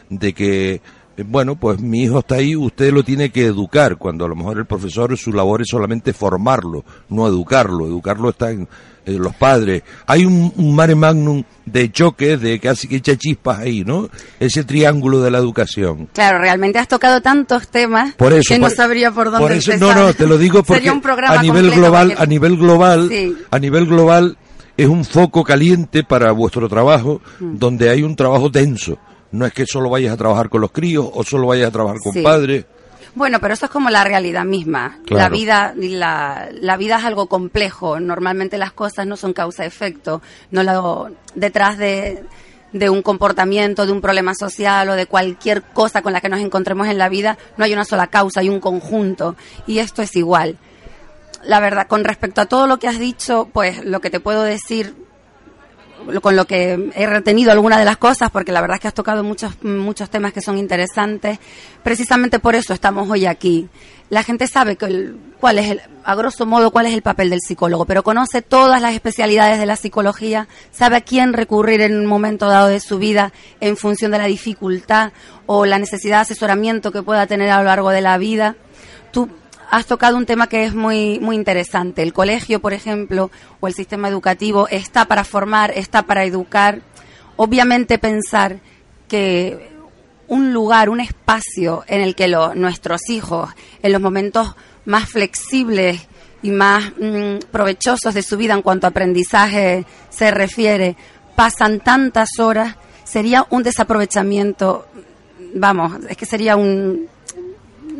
de 0.09 0.33
que 0.33 0.81
eh, 1.17 1.23
bueno, 1.25 1.55
pues 1.55 1.79
mi 1.81 2.03
hijo 2.03 2.19
está 2.19 2.35
ahí, 2.35 2.55
usted 2.55 2.91
lo 2.93 3.03
tiene 3.03 3.31
que 3.31 3.45
educar, 3.45 3.97
cuando 3.97 4.25
a 4.25 4.29
lo 4.29 4.35
mejor 4.35 4.57
el 4.57 4.65
profesor 4.65 5.15
su 5.17 5.33
labor 5.33 5.61
es 5.61 5.67
solamente 5.69 6.13
formarlo, 6.13 6.85
no 7.09 7.27
educarlo, 7.27 7.85
educarlo 7.85 8.29
está 8.29 8.51
en, 8.51 8.67
en 9.05 9.19
los 9.21 9.35
padres. 9.35 9.83
Hay 10.05 10.25
un, 10.25 10.53
un 10.55 10.75
mare 10.75 10.95
magnum 10.95 11.43
de 11.65 11.91
choques, 11.91 12.39
de 12.39 12.59
casi 12.59 12.87
que 12.87 12.97
echa 12.97 13.15
chispas 13.17 13.59
ahí, 13.59 13.83
¿no? 13.83 14.09
Ese 14.39 14.63
triángulo 14.63 15.21
de 15.21 15.31
la 15.31 15.37
educación. 15.39 16.09
Claro, 16.13 16.39
realmente 16.39 16.79
has 16.79 16.87
tocado 16.87 17.21
tantos 17.21 17.67
temas 17.69 18.13
Por 18.15 18.33
eso, 18.33 18.53
que 18.53 18.59
no 18.59 18.69
sabría 18.69 19.11
por 19.11 19.25
dónde 19.31 19.39
por 19.39 19.51
eso, 19.51 19.71
empezar. 19.71 19.95
No, 19.97 20.03
no, 20.07 20.13
te 20.13 20.27
lo 20.27 20.37
digo 20.37 20.63
porque 20.63 20.75
Sería 20.81 20.93
un 20.93 21.01
programa 21.01 21.39
a 21.39 21.41
nivel 21.41 21.71
global, 21.71 22.07
porque- 22.09 22.23
a 22.23 22.25
nivel 22.25 22.57
global, 22.57 23.09
Sí. 23.09 23.35
a 23.49 23.59
nivel 23.59 23.85
global 23.87 24.37
es 24.77 24.87
un 24.87 25.03
foco 25.05 25.43
caliente 25.43 26.03
para 26.03 26.31
vuestro 26.31 26.67
trabajo, 26.69 27.21
Mm. 27.39 27.57
donde 27.57 27.89
hay 27.89 28.03
un 28.03 28.15
trabajo 28.15 28.49
denso. 28.49 28.97
No 29.31 29.45
es 29.45 29.53
que 29.53 29.65
solo 29.65 29.89
vayas 29.89 30.13
a 30.13 30.17
trabajar 30.17 30.49
con 30.49 30.61
los 30.61 30.71
críos 30.71 31.07
o 31.13 31.23
solo 31.23 31.47
vayas 31.47 31.69
a 31.69 31.71
trabajar 31.71 31.97
con 32.03 32.13
Sí. 32.13 32.21
padres. 32.21 32.65
Bueno, 33.13 33.39
pero 33.39 33.53
eso 33.53 33.65
es 33.65 33.71
como 33.71 33.89
la 33.89 34.03
realidad 34.03 34.45
misma. 34.45 34.99
La 35.07 35.27
vida, 35.27 35.73
la, 35.75 36.49
la 36.53 36.77
vida 36.77 36.97
es 36.97 37.05
algo 37.05 37.27
complejo. 37.27 37.99
Normalmente 37.99 38.57
las 38.57 38.71
cosas 38.71 39.05
no 39.05 39.17
son 39.17 39.33
causa-efecto. 39.33 40.21
No 40.51 40.63
lo, 40.63 41.11
detrás 41.35 41.77
de, 41.77 42.23
de 42.73 42.89
un 42.89 43.01
comportamiento, 43.01 43.85
de 43.85 43.91
un 43.91 44.01
problema 44.01 44.33
social 44.33 44.89
o 44.89 44.95
de 44.95 45.05
cualquier 45.05 45.61
cosa 45.61 46.01
con 46.01 46.13
la 46.13 46.21
que 46.21 46.29
nos 46.29 46.39
encontremos 46.39 46.87
en 46.87 46.97
la 46.97 47.09
vida, 47.09 47.37
no 47.57 47.65
hay 47.65 47.73
una 47.73 47.85
sola 47.85 48.07
causa, 48.07 48.39
hay 48.39 48.49
un 48.49 48.59
conjunto. 48.59 49.35
Y 49.67 49.79
esto 49.79 50.01
es 50.01 50.15
igual. 50.15 50.57
La 51.43 51.59
verdad, 51.59 51.87
con 51.87 52.03
respecto 52.03 52.41
a 52.41 52.45
todo 52.45 52.67
lo 52.67 52.77
que 52.77 52.87
has 52.87 52.99
dicho, 52.99 53.49
pues 53.51 53.83
lo 53.83 53.99
que 53.99 54.09
te 54.09 54.19
puedo 54.19 54.43
decir 54.43 54.95
con 56.21 56.35
lo 56.35 56.45
que 56.45 56.91
he 56.95 57.05
retenido 57.07 57.51
algunas 57.51 57.79
de 57.79 57.85
las 57.85 57.97
cosas, 57.97 58.29
porque 58.31 58.51
la 58.51 58.61
verdad 58.61 58.75
es 58.75 58.81
que 58.81 58.87
has 58.87 58.93
tocado 58.93 59.23
muchos, 59.23 59.61
muchos 59.63 60.09
temas 60.09 60.33
que 60.33 60.41
son 60.41 60.57
interesantes. 60.57 61.39
Precisamente 61.83 62.39
por 62.39 62.55
eso 62.55 62.73
estamos 62.73 63.09
hoy 63.09 63.25
aquí. 63.25 63.69
La 64.09 64.23
gente 64.23 64.47
sabe 64.47 64.75
que 64.75 64.85
el- 64.85 65.17
cuál 65.39 65.57
es 65.59 65.69
el, 65.71 65.81
a 66.03 66.15
grosso 66.15 66.45
modo, 66.45 66.71
cuál 66.71 66.85
es 66.85 66.93
el 66.93 67.01
papel 67.01 67.29
del 67.29 67.39
psicólogo, 67.39 67.85
pero 67.85 68.03
conoce 68.03 68.41
todas 68.41 68.81
las 68.81 68.93
especialidades 68.93 69.57
de 69.59 69.65
la 69.65 69.77
psicología, 69.77 70.47
sabe 70.71 70.97
a 70.97 71.01
quién 71.01 71.31
recurrir 71.33 71.81
en 71.81 71.95
un 71.97 72.05
momento 72.05 72.47
dado 72.47 72.67
de 72.67 72.79
su 72.81 72.97
vida 72.99 73.31
en 73.61 73.77
función 73.77 74.11
de 74.11 74.17
la 74.17 74.25
dificultad 74.25 75.13
o 75.45 75.65
la 75.65 75.79
necesidad 75.79 76.17
de 76.17 76.21
asesoramiento 76.23 76.91
que 76.91 77.03
pueda 77.03 77.25
tener 77.25 77.49
a 77.49 77.59
lo 77.59 77.63
largo 77.63 77.89
de 77.91 78.01
la 78.01 78.17
vida. 78.17 78.55
Tú 79.11 79.29
has 79.71 79.85
tocado 79.85 80.17
un 80.17 80.25
tema 80.25 80.47
que 80.47 80.65
es 80.65 80.75
muy, 80.75 81.19
muy 81.19 81.37
interesante. 81.37 82.03
El 82.03 82.11
colegio, 82.11 82.59
por 82.59 82.73
ejemplo, 82.73 83.31
o 83.61 83.67
el 83.67 83.73
sistema 83.73 84.09
educativo 84.09 84.67
está 84.67 85.05
para 85.05 85.23
formar, 85.23 85.71
está 85.73 86.03
para 86.03 86.25
educar. 86.25 86.81
Obviamente 87.37 87.97
pensar 87.97 88.59
que 89.07 89.71
un 90.27 90.51
lugar, 90.51 90.89
un 90.89 90.99
espacio 90.99 91.85
en 91.87 92.01
el 92.01 92.15
que 92.15 92.27
nuestros 92.55 93.09
hijos, 93.09 93.49
en 93.81 93.93
los 93.93 94.01
momentos 94.01 94.55
más 94.83 95.09
flexibles 95.09 96.05
y 96.43 96.51
más 96.51 96.91
mm, 96.99 97.49
provechosos 97.49 98.13
de 98.13 98.23
su 98.23 98.35
vida 98.35 98.53
en 98.53 98.61
cuanto 98.61 98.87
a 98.87 98.89
aprendizaje 98.89 99.85
se 100.09 100.31
refiere, 100.31 100.97
pasan 101.37 101.79
tantas 101.79 102.39
horas, 102.39 102.75
sería 103.05 103.47
un 103.49 103.63
desaprovechamiento, 103.63 104.85
vamos, 105.55 105.93
es 106.09 106.17
que 106.17 106.25
sería 106.25 106.57
un, 106.57 107.07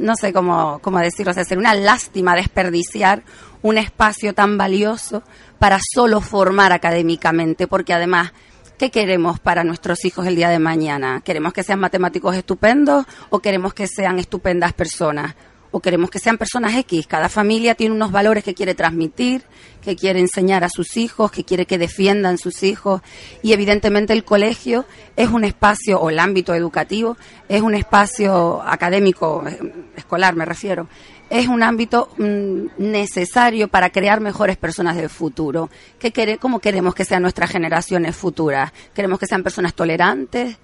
no 0.02 0.16
sé 0.16 0.34
cómo, 0.34 0.80
cómo 0.82 1.00
decirlo, 1.00 1.32
o 1.32 1.34
sería 1.34 1.58
una 1.58 1.76
lástima 1.76 2.36
desperdiciar 2.36 3.24
un 3.62 3.78
espacio 3.78 4.34
tan 4.34 4.58
valioso 4.58 5.24
para 5.60 5.80
solo 5.94 6.22
formar 6.22 6.72
académicamente, 6.72 7.68
porque 7.68 7.94
además, 7.94 8.34
¿qué 8.78 8.90
queremos 8.90 9.40
para 9.40 9.64
nuestros 9.64 10.04
hijos 10.06 10.26
el 10.26 10.36
día 10.36 10.50
de 10.50 10.60
mañana? 10.60 11.22
¿Queremos 11.24 11.54
que 11.54 11.64
sean 11.64 11.80
matemáticos 11.80 12.36
estupendos 12.36 13.06
o 13.30 13.40
queremos 13.40 13.74
que 13.74 13.88
sean 13.88 14.20
estupendas 14.20 14.74
personas? 14.74 15.36
¿O 15.74 15.80
queremos 15.80 16.10
que 16.10 16.20
sean 16.20 16.38
personas 16.38 16.76
X? 16.76 17.08
Cada 17.08 17.30
familia 17.30 17.76
tiene 17.76 17.96
unos 17.96 18.12
valores 18.12 18.44
que 18.44 18.54
quiere 18.54 18.76
transmitir, 18.76 19.44
que 19.82 19.96
quiere 19.96 20.20
enseñar 20.20 20.66
a 20.66 20.70
sus 20.70 20.98
hijos, 20.98 21.32
que 21.32 21.46
quiere 21.46 21.66
que 21.66 21.78
defiendan 21.78 22.38
sus 22.38 22.62
hijos. 22.64 23.02
Y 23.42 23.54
evidentemente 23.54 24.12
el 24.12 24.26
colegio 24.26 24.86
es 25.16 25.30
un 25.30 25.46
espacio, 25.46 25.98
o 26.02 26.10
el 26.10 26.20
ámbito 26.20 26.54
educativo, 26.54 27.16
es 27.48 27.62
un 27.62 27.74
espacio 27.74 28.62
académico, 28.64 29.44
eh, 29.48 29.60
escolar 29.96 30.36
me 30.36 30.44
refiero, 30.44 30.90
es 31.30 31.48
un 31.48 31.64
ámbito 31.64 32.10
mm, 32.18 32.66
necesario 32.78 33.70
para 33.70 33.92
crear 33.92 34.20
mejores 34.20 34.58
personas 34.58 34.98
del 34.98 35.10
futuro. 35.10 35.70
¿Qué 36.00 36.12
quere- 36.12 36.38
¿Cómo 36.38 36.60
queremos 36.60 36.94
que 36.94 37.06
sean 37.06 37.22
nuestras 37.22 37.50
generaciones 37.50 38.14
futuras? 38.18 38.74
¿Queremos 38.94 39.20
que 39.20 39.26
sean 39.26 39.42
personas 39.42 39.74
tolerantes? 39.74 40.58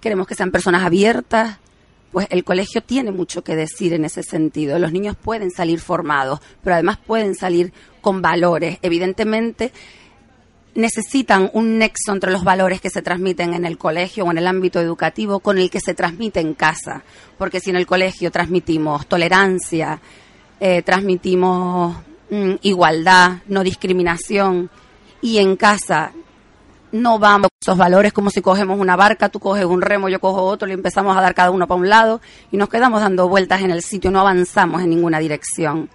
¿Queremos 0.00 0.26
que 0.26 0.34
sean 0.34 0.50
personas 0.50 0.82
abiertas? 0.82 1.58
Pues 2.16 2.28
el 2.30 2.44
colegio 2.44 2.80
tiene 2.82 3.12
mucho 3.12 3.44
que 3.44 3.54
decir 3.54 3.92
en 3.92 4.06
ese 4.06 4.22
sentido. 4.22 4.78
Los 4.78 4.90
niños 4.90 5.16
pueden 5.22 5.50
salir 5.50 5.80
formados, 5.80 6.40
pero 6.64 6.72
además 6.72 6.96
pueden 6.96 7.34
salir 7.34 7.74
con 8.00 8.22
valores. 8.22 8.78
Evidentemente, 8.80 9.70
necesitan 10.74 11.50
un 11.52 11.76
nexo 11.76 12.14
entre 12.14 12.32
los 12.32 12.42
valores 12.42 12.80
que 12.80 12.88
se 12.88 13.02
transmiten 13.02 13.52
en 13.52 13.66
el 13.66 13.76
colegio 13.76 14.24
o 14.24 14.30
en 14.30 14.38
el 14.38 14.46
ámbito 14.46 14.80
educativo 14.80 15.40
con 15.40 15.58
el 15.58 15.68
que 15.68 15.78
se 15.78 15.92
transmite 15.92 16.40
en 16.40 16.54
casa. 16.54 17.02
Porque 17.36 17.60
si 17.60 17.68
en 17.68 17.76
el 17.76 17.86
colegio 17.86 18.30
transmitimos 18.30 19.06
tolerancia, 19.06 20.00
eh, 20.58 20.80
transmitimos 20.80 21.98
mm, 22.30 22.52
igualdad, 22.62 23.42
no 23.48 23.62
discriminación, 23.62 24.70
y 25.20 25.36
en 25.36 25.54
casa 25.56 26.12
no 27.02 27.18
vamos 27.18 27.48
esos 27.60 27.76
valores 27.76 28.12
como 28.12 28.30
si 28.30 28.40
cogemos 28.42 28.78
una 28.78 28.96
barca, 28.96 29.28
tú 29.28 29.40
coges 29.40 29.64
un 29.64 29.82
remo, 29.82 30.08
yo 30.08 30.20
cojo 30.20 30.42
otro, 30.42 30.68
y 30.68 30.72
empezamos 30.72 31.16
a 31.16 31.20
dar 31.20 31.34
cada 31.34 31.50
uno 31.50 31.66
para 31.66 31.80
un 31.80 31.88
lado 31.88 32.20
y 32.52 32.56
nos 32.56 32.68
quedamos 32.68 33.00
dando 33.00 33.28
vueltas 33.28 33.62
en 33.62 33.70
el 33.70 33.82
sitio, 33.82 34.10
no 34.10 34.20
avanzamos 34.20 34.82
en 34.82 34.90
ninguna 34.90 35.18
dirección. 35.18 35.88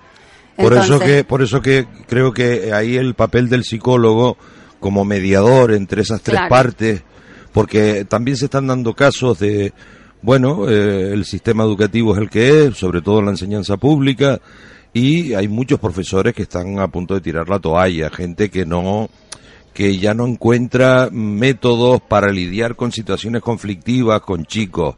Por 0.58 0.74
eso 0.74 1.00
que, 1.00 1.24
por 1.24 1.42
eso 1.42 1.62
que 1.62 1.88
creo 2.08 2.34
que 2.34 2.74
ahí 2.74 2.98
el 2.98 3.14
papel 3.16 3.50
del 3.50 3.64
psicólogo 3.64 4.38
como 4.80 5.06
mediador 5.06 5.72
entre 5.72 6.02
esas 6.02 6.22
tres 6.22 6.38
Claro. 6.38 6.50
partes, 6.50 7.04
porque 7.54 8.06
también 8.06 8.38
se 8.38 8.46
están 8.46 8.68
dando 8.68 8.94
casos 8.94 9.40
de, 9.40 9.74
bueno, 10.22 10.70
eh, 10.70 11.14
el 11.14 11.26
sistema 11.26 11.64
educativo 11.64 12.14
es 12.14 12.20
el 12.20 12.30
que 12.30 12.66
es, 12.66 12.78
sobre 12.78 13.02
todo 13.02 13.20
en 13.20 13.26
la 13.26 13.32
enseñanza 13.32 13.78
pública, 13.78 14.40
y 14.94 15.34
hay 15.34 15.48
muchos 15.48 15.80
profesores 15.80 16.34
que 16.34 16.44
están 16.44 16.80
a 16.80 16.88
punto 16.90 17.14
de 17.14 17.22
tirar 17.22 17.48
la 17.48 17.60
toalla, 17.60 18.10
gente 18.10 18.50
que 18.50 18.66
no, 18.66 19.10
que 19.74 19.98
ya 19.98 20.14
no 20.14 20.28
encuentra 20.28 21.10
métodos 21.12 22.02
para 22.02 22.32
lidiar 22.32 22.76
con 22.76 22.92
situaciones 22.92 23.42
conflictivas 23.42 24.22
con 24.22 24.46
chicos, 24.46 24.96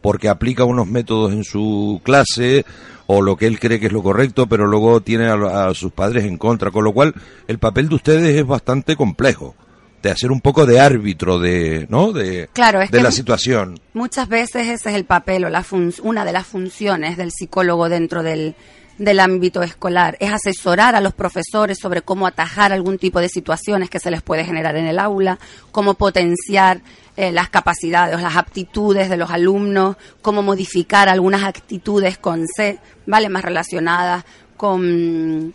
porque 0.00 0.28
aplica 0.28 0.64
unos 0.64 0.86
métodos 0.86 1.32
en 1.32 1.44
su 1.44 2.00
clase 2.02 2.64
o 3.06 3.20
lo 3.20 3.36
que 3.36 3.46
él 3.46 3.58
cree 3.60 3.78
que 3.80 3.86
es 3.86 3.92
lo 3.92 4.02
correcto, 4.02 4.46
pero 4.46 4.66
luego 4.66 5.00
tiene 5.02 5.26
a, 5.26 5.68
a 5.68 5.74
sus 5.74 5.92
padres 5.92 6.24
en 6.24 6.38
contra, 6.38 6.70
con 6.70 6.84
lo 6.84 6.92
cual 6.92 7.14
el 7.48 7.58
papel 7.58 7.88
de 7.90 7.96
ustedes 7.96 8.34
es 8.36 8.46
bastante 8.46 8.96
complejo, 8.96 9.54
de 10.02 10.10
hacer 10.10 10.30
un 10.32 10.40
poco 10.40 10.64
de 10.64 10.80
árbitro 10.80 11.38
de, 11.38 11.86
¿no? 11.90 12.12
De, 12.12 12.48
Claro, 12.54 12.80
es 12.80 12.90
de 12.90 12.98
que 12.98 13.04
la 13.04 13.10
situación. 13.10 13.78
Muchas 13.92 14.28
veces 14.28 14.68
ese 14.68 14.88
es 14.90 14.94
el 14.96 15.04
papel 15.04 15.44
o 15.44 15.50
la 15.50 15.62
fun- 15.62 15.92
una 16.02 16.24
de 16.24 16.32
las 16.32 16.46
funciones 16.46 17.18
del 17.18 17.30
psicólogo 17.30 17.90
dentro 17.90 18.22
del, 18.22 18.54
del 18.98 19.20
ámbito 19.20 19.62
escolar, 19.62 20.16
es 20.20 20.32
asesorar 20.32 20.94
a 20.94 21.00
los 21.00 21.14
profesores 21.14 21.78
sobre 21.78 22.02
cómo 22.02 22.26
atajar 22.26 22.72
algún 22.72 22.98
tipo 22.98 23.20
de 23.20 23.28
situaciones 23.28 23.90
que 23.90 23.98
se 23.98 24.10
les 24.10 24.22
puede 24.22 24.44
generar 24.44 24.76
en 24.76 24.86
el 24.86 24.98
aula, 24.98 25.38
cómo 25.72 25.94
potenciar 25.94 26.80
eh, 27.16 27.30
las 27.30 27.48
capacidades 27.48 28.20
las 28.20 28.36
aptitudes 28.36 29.08
de 29.08 29.16
los 29.16 29.30
alumnos, 29.30 29.96
cómo 30.20 30.42
modificar 30.42 31.08
algunas 31.08 31.44
actitudes 31.44 32.18
con 32.18 32.44
C, 32.46 32.78
¿vale? 33.06 33.28
Más 33.28 33.44
relacionadas 33.44 34.24
con, 34.56 35.52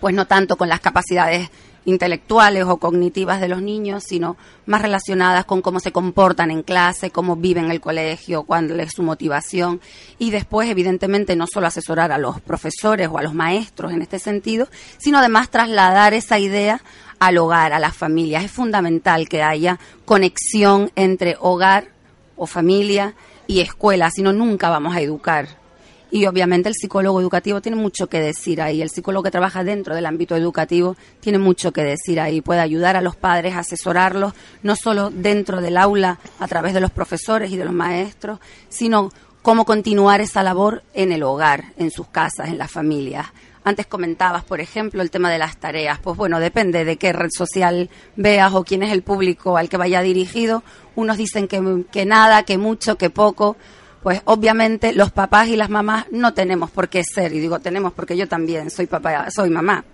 pues 0.00 0.14
no 0.14 0.26
tanto 0.26 0.56
con 0.56 0.68
las 0.68 0.80
capacidades 0.80 1.48
intelectuales 1.86 2.64
o 2.64 2.76
cognitivas 2.76 3.40
de 3.40 3.48
los 3.48 3.62
niños, 3.62 4.04
sino 4.04 4.36
más 4.66 4.82
relacionadas 4.82 5.46
con 5.46 5.62
cómo 5.62 5.80
se 5.80 5.92
comportan 5.92 6.50
en 6.50 6.62
clase, 6.62 7.10
cómo 7.10 7.36
viven 7.36 7.66
en 7.66 7.70
el 7.70 7.80
colegio, 7.80 8.42
cuál 8.42 8.78
es 8.78 8.92
su 8.92 9.02
motivación. 9.02 9.80
Y 10.18 10.30
después, 10.30 10.68
evidentemente, 10.68 11.36
no 11.36 11.46
solo 11.46 11.68
asesorar 11.68 12.12
a 12.12 12.18
los 12.18 12.40
profesores 12.40 13.08
o 13.10 13.18
a 13.18 13.22
los 13.22 13.32
maestros 13.32 13.92
en 13.92 14.02
este 14.02 14.18
sentido, 14.18 14.68
sino 14.98 15.18
además 15.18 15.48
trasladar 15.48 16.12
esa 16.12 16.38
idea 16.38 16.82
al 17.18 17.38
hogar, 17.38 17.72
a 17.72 17.78
las 17.78 17.96
familias. 17.96 18.44
Es 18.44 18.50
fundamental 18.50 19.28
que 19.28 19.42
haya 19.42 19.78
conexión 20.04 20.90
entre 20.96 21.36
hogar 21.40 21.88
o 22.36 22.46
familia 22.46 23.14
y 23.46 23.60
escuela, 23.60 24.10
si 24.10 24.22
no 24.22 24.32
nunca 24.32 24.68
vamos 24.70 24.94
a 24.94 25.00
educar. 25.00 25.65
Y 26.10 26.26
obviamente 26.26 26.68
el 26.68 26.74
psicólogo 26.74 27.20
educativo 27.20 27.60
tiene 27.60 27.76
mucho 27.76 28.08
que 28.08 28.20
decir 28.20 28.62
ahí. 28.62 28.80
El 28.80 28.90
psicólogo 28.90 29.24
que 29.24 29.30
trabaja 29.30 29.64
dentro 29.64 29.94
del 29.94 30.06
ámbito 30.06 30.36
educativo 30.36 30.96
tiene 31.20 31.38
mucho 31.38 31.72
que 31.72 31.82
decir 31.82 32.20
ahí. 32.20 32.40
Puede 32.40 32.60
ayudar 32.60 32.96
a 32.96 33.00
los 33.00 33.16
padres, 33.16 33.54
a 33.54 33.60
asesorarlos, 33.60 34.32
no 34.62 34.76
solo 34.76 35.10
dentro 35.10 35.60
del 35.60 35.76
aula, 35.76 36.18
a 36.38 36.46
través 36.46 36.74
de 36.74 36.80
los 36.80 36.92
profesores 36.92 37.50
y 37.50 37.56
de 37.56 37.64
los 37.64 37.74
maestros, 37.74 38.38
sino 38.68 39.10
cómo 39.42 39.64
continuar 39.64 40.20
esa 40.20 40.42
labor 40.42 40.84
en 40.94 41.10
el 41.12 41.22
hogar, 41.22 41.72
en 41.76 41.90
sus 41.90 42.06
casas, 42.06 42.48
en 42.48 42.58
las 42.58 42.70
familias. 42.70 43.26
Antes 43.64 43.86
comentabas, 43.86 44.44
por 44.44 44.60
ejemplo, 44.60 45.02
el 45.02 45.10
tema 45.10 45.28
de 45.28 45.38
las 45.38 45.56
tareas. 45.56 45.98
Pues 45.98 46.16
bueno, 46.16 46.38
depende 46.38 46.84
de 46.84 46.98
qué 46.98 47.12
red 47.12 47.30
social 47.36 47.90
veas 48.14 48.54
o 48.54 48.62
quién 48.62 48.84
es 48.84 48.92
el 48.92 49.02
público 49.02 49.56
al 49.56 49.68
que 49.68 49.76
vaya 49.76 50.02
dirigido. 50.02 50.62
Unos 50.94 51.16
dicen 51.16 51.48
que, 51.48 51.84
que 51.90 52.06
nada, 52.06 52.44
que 52.44 52.58
mucho, 52.58 52.96
que 52.96 53.10
poco 53.10 53.56
pues 54.02 54.22
obviamente 54.24 54.92
los 54.92 55.10
papás 55.10 55.48
y 55.48 55.56
las 55.56 55.70
mamás 55.70 56.06
no 56.10 56.34
tenemos 56.34 56.70
por 56.70 56.88
qué 56.88 57.02
ser, 57.02 57.32
y 57.32 57.40
digo 57.40 57.58
tenemos 57.60 57.92
porque 57.92 58.16
yo 58.16 58.28
también 58.28 58.70
soy 58.70 58.86
papá, 58.86 59.30
soy 59.30 59.50
mamá. 59.50 59.84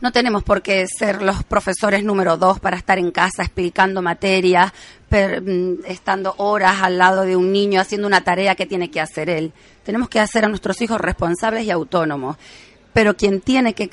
No 0.00 0.12
tenemos 0.12 0.42
por 0.42 0.62
qué 0.62 0.86
ser 0.86 1.20
los 1.20 1.44
profesores 1.44 2.02
número 2.02 2.38
dos 2.38 2.58
para 2.58 2.78
estar 2.78 2.98
en 2.98 3.10
casa 3.10 3.42
explicando 3.42 4.00
materias, 4.00 4.72
mm, 5.10 5.84
estando 5.86 6.34
horas 6.38 6.80
al 6.80 6.96
lado 6.96 7.22
de 7.22 7.36
un 7.36 7.52
niño 7.52 7.82
haciendo 7.82 8.06
una 8.06 8.22
tarea 8.22 8.54
que 8.54 8.64
tiene 8.64 8.90
que 8.90 9.00
hacer 9.00 9.28
él. 9.28 9.52
Tenemos 9.84 10.08
que 10.08 10.18
hacer 10.18 10.46
a 10.46 10.48
nuestros 10.48 10.80
hijos 10.80 10.98
responsables 11.00 11.64
y 11.66 11.70
autónomos 11.70 12.38
pero 12.92 13.16
quien 13.16 13.40
tiene 13.40 13.74
que 13.74 13.88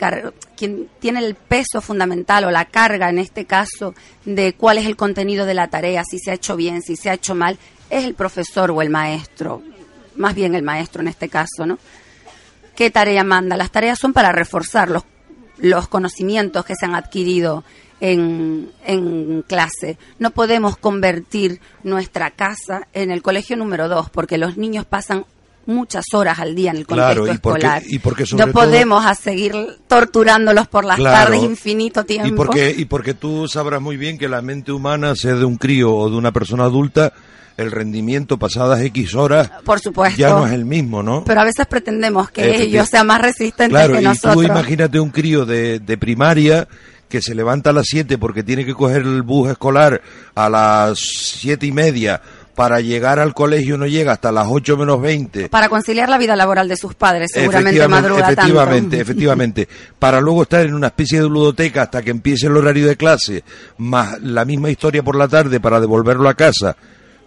quien 0.56 0.89
tiene 1.00 1.20
el 1.20 1.36
peso 1.36 1.82
fundamental 1.82 2.46
o 2.46 2.51
la 2.51 2.65
carga 2.65 3.10
en 3.10 3.20
este 3.20 3.46
caso 3.46 3.94
de 4.25 4.53
cuál 4.53 4.79
es 4.79 4.86
el 4.86 4.96
contenido 4.96 5.46
de 5.46 5.53
la 5.53 5.67
tarea, 5.67 6.03
si 6.03 6.17
se 6.20 6.32
ha 6.32 6.34
hecho 6.34 6.56
bien, 6.56 6.82
si 6.82 6.96
se 6.96 7.10
ha 7.10 7.13
hecho 7.13 7.36
mal, 7.36 7.58
es 7.89 8.03
el 8.03 8.13
profesor 8.13 8.72
o 8.72 8.82
el 8.82 8.89
maestro, 8.89 9.62
más 10.15 10.36
bien 10.36 10.56
el 10.56 10.63
maestro 10.63 11.01
en 11.01 11.08
este 11.08 11.29
caso, 11.29 11.65
¿no? 11.65 11.77
¿Qué 12.75 12.91
tarea 12.91 13.24
manda? 13.24 13.58
Las 13.58 13.72
tareas 13.72 13.98
son 13.98 14.13
para 14.13 14.32
reforzar 14.32 14.89
los, 14.89 15.03
los 15.58 15.88
conocimientos 15.88 16.63
que 16.63 16.75
se 16.75 16.86
han 16.86 16.96
adquirido 16.96 17.63
en, 18.00 18.70
en, 18.86 19.41
clase. 19.41 19.98
No 20.20 20.29
podemos 20.29 20.77
convertir 20.77 21.60
nuestra 21.84 22.29
casa 22.32 22.88
en 22.94 23.10
el 23.10 23.24
colegio 23.24 23.58
número 23.58 23.88
dos, 23.88 24.12
porque 24.12 24.38
los 24.38 24.58
niños 24.58 24.86
pasan 24.86 25.25
muchas 25.67 26.06
horas 26.13 26.39
al 26.39 26.56
día 26.56 26.72
en 26.72 26.77
el 26.77 26.88
contexto 26.88 27.27
escolar. 27.27 27.84
y 27.86 28.00
porque 28.00 28.24
no 28.36 28.48
podemos 28.51 29.03
seguir 29.17 29.53
torturándolos 29.88 30.67
por 30.67 30.86
las 30.86 30.98
tardes 30.98 31.44
infinito 31.44 32.06
tiempo. 32.06 32.27
Y 32.27 32.32
porque, 32.32 32.75
y 32.75 32.86
porque 32.86 33.13
tú 33.13 33.48
sabrás 33.48 33.82
muy 33.82 33.98
bien 33.98 34.17
que 34.17 34.29
la 34.29 34.41
mente 34.41 34.72
humana, 34.72 35.15
sea 35.15 35.36
de 35.36 35.46
un 35.46 35.58
crío 35.58 35.94
o 35.94 36.10
de 36.10 36.15
una 36.15 36.32
persona 36.32 36.63
adulta, 36.63 37.13
el 37.57 37.71
rendimiento 37.71 38.37
pasadas 38.37 38.81
X 38.81 39.15
horas 39.15 39.49
Por 39.65 39.79
supuesto. 39.79 40.17
ya 40.17 40.29
no 40.29 40.45
es 40.45 40.53
el 40.53 40.63
mismo, 40.63 41.01
¿no? 41.03 41.23
Pero 41.25 41.41
a 41.41 41.43
veces 41.43 41.65
pretendemos 41.65 42.29
que 42.29 42.61
ellos 42.61 42.87
sean 42.87 43.07
más 43.07 43.21
resistentes 43.21 43.87
que 43.89 44.01
nosotros. 44.01 44.35
Tú 44.35 44.43
imagínate 44.43 44.99
un 44.99 45.09
crío 45.09 45.45
de, 45.45 45.79
de 45.79 45.97
primaria 45.97 46.67
que 47.09 47.21
se 47.21 47.33
levanta 47.33 47.71
a 47.71 47.73
las 47.73 47.87
7 47.87 48.17
porque 48.17 48.43
tiene 48.43 48.65
que 48.65 48.73
coger 48.73 49.01
el 49.01 49.23
bus 49.23 49.49
escolar 49.49 50.01
a 50.35 50.49
las 50.49 50.99
siete 50.99 51.65
y 51.65 51.71
media 51.71 52.21
para 52.53 52.81
llegar 52.81 53.19
al 53.19 53.35
colegio 53.35 53.77
no 53.77 53.85
llega 53.85 54.13
hasta 54.13 54.31
las 54.31 54.47
8 54.49 54.77
menos 54.77 54.99
20. 54.99 55.47
Para 55.49 55.69
conciliar 55.69 56.09
la 56.09 56.17
vida 56.17 56.35
laboral 56.35 56.67
de 56.67 56.75
sus 56.75 56.95
padres, 56.95 57.29
seguramente 57.31 57.88
madruga 57.88 58.32
Efectivamente, 58.32 58.99
efectivamente. 58.99 59.69
Para 59.99 60.19
luego 60.19 60.41
estar 60.41 60.65
en 60.65 60.73
una 60.73 60.88
especie 60.88 61.21
de 61.21 61.29
ludoteca 61.29 61.84
hasta 61.84 62.01
que 62.01 62.10
empiece 62.10 62.47
el 62.47 62.58
horario 62.58 62.88
de 62.88 62.97
clase, 62.97 63.43
más 63.77 64.19
la 64.21 64.43
misma 64.43 64.71
historia 64.71 65.03
por 65.03 65.15
la 65.15 65.27
tarde 65.27 65.60
para 65.60 65.79
devolverlo 65.79 66.27
a 66.27 66.34
casa 66.34 66.75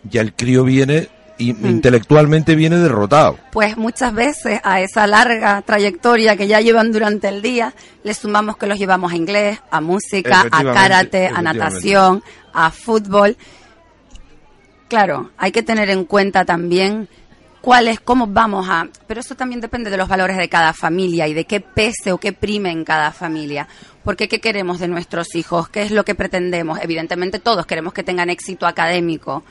ya 0.05 0.21
el 0.21 0.33
crío 0.35 0.65
viene 0.65 1.09
y 1.41 1.55
mm. 1.55 1.67
intelectualmente 1.67 2.55
viene 2.55 2.77
derrotado. 2.77 3.39
Pues 3.51 3.77
muchas 3.77 4.15
veces 4.15 4.61
a 4.63 4.81
esa 4.81 5.07
larga 5.07 5.63
trayectoria 5.63 6.37
que 6.37 6.47
ya 6.47 6.61
llevan 6.61 6.93
durante 6.93 7.29
el 7.29 7.43
día, 7.43 7.75
le 8.05 8.15
sumamos 8.15 8.57
que 8.57 8.67
los 8.67 8.79
llevamos 8.79 9.13
a 9.13 9.17
inglés, 9.17 9.59
a 9.71 9.81
música, 9.81 10.45
a 10.51 10.63
karate, 10.63 11.27
a 11.29 11.43
natación, 11.43 12.23
a 12.53 12.71
fútbol. 12.71 13.37
Claro, 14.89 15.31
hay 15.39 15.53
que 15.53 15.63
tener 15.63 15.89
en 15.91 16.05
cuenta 16.05 16.45
también 16.45 17.09
cuál 17.61 17.89
es, 17.89 18.01
cómo 18.01 18.27
vamos 18.27 18.69
a... 18.69 18.89
Pero 19.07 19.21
eso 19.21 19.35
también 19.35 19.61
depende 19.61 19.89
de 19.89 19.97
los 19.97 20.09
valores 20.09 20.37
de 20.37 20.49
cada 20.49 20.73
familia 20.73 21.29
y 21.29 21.35
de 21.35 21.45
qué 21.45 21.61
pese 21.61 22.13
o 22.13 22.19
qué 22.19 22.33
prime 22.33 22.71
en 22.71 22.85
cada 22.85 23.13
familia. 23.13 23.69
Porque 24.05 24.29
¿qué 24.29 24.41
queremos 24.41 24.79
de 24.79 24.89
nuestros 24.89 25.35
hijos? 25.35 25.69
¿Qué 25.69 25.83
es 25.83 25.91
lo 25.91 26.05
que 26.05 26.15
pretendemos? 26.15 26.81
Evidentemente 26.83 27.39
todos 27.39 27.67
queremos 27.67 27.93
que 27.93 28.03
tengan 28.03 28.31
éxito 28.31 28.67
académico 28.67 29.45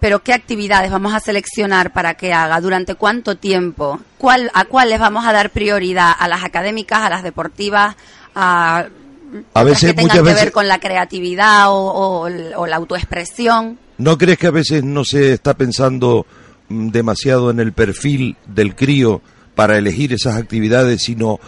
pero 0.00 0.22
qué 0.22 0.32
actividades 0.32 0.90
vamos 0.90 1.14
a 1.14 1.20
seleccionar 1.20 1.92
para 1.92 2.14
que 2.14 2.32
haga, 2.32 2.60
durante 2.60 2.94
cuánto 2.94 3.36
tiempo, 3.36 4.00
¿Cuál, 4.18 4.50
a 4.54 4.64
cuáles 4.64 4.98
vamos 4.98 5.26
a 5.26 5.32
dar 5.32 5.50
prioridad, 5.50 6.12
a 6.18 6.26
las 6.28 6.42
académicas, 6.42 7.00
a 7.00 7.10
las 7.10 7.22
deportivas, 7.22 7.96
a, 8.34 8.86
a 9.54 9.62
veces, 9.62 9.90
que 9.90 9.94
tengan 9.94 10.16
que 10.16 10.34
ver 10.34 10.52
con 10.52 10.68
la 10.68 10.78
creatividad 10.78 11.70
o, 11.70 12.28
o 12.56 12.66
la 12.66 12.76
autoexpresión. 12.76 13.78
¿No 13.98 14.18
crees 14.18 14.38
que 14.38 14.46
a 14.46 14.50
veces 14.50 14.82
no 14.82 15.04
se 15.04 15.34
está 15.34 15.54
pensando 15.54 16.26
mm, 16.68 16.88
demasiado 16.88 17.50
en 17.50 17.60
el 17.60 17.72
perfil 17.72 18.36
del 18.46 18.74
crío 18.74 19.20
para 19.54 19.76
elegir 19.76 20.12
esas 20.12 20.36
actividades, 20.36 21.02
sino 21.02 21.38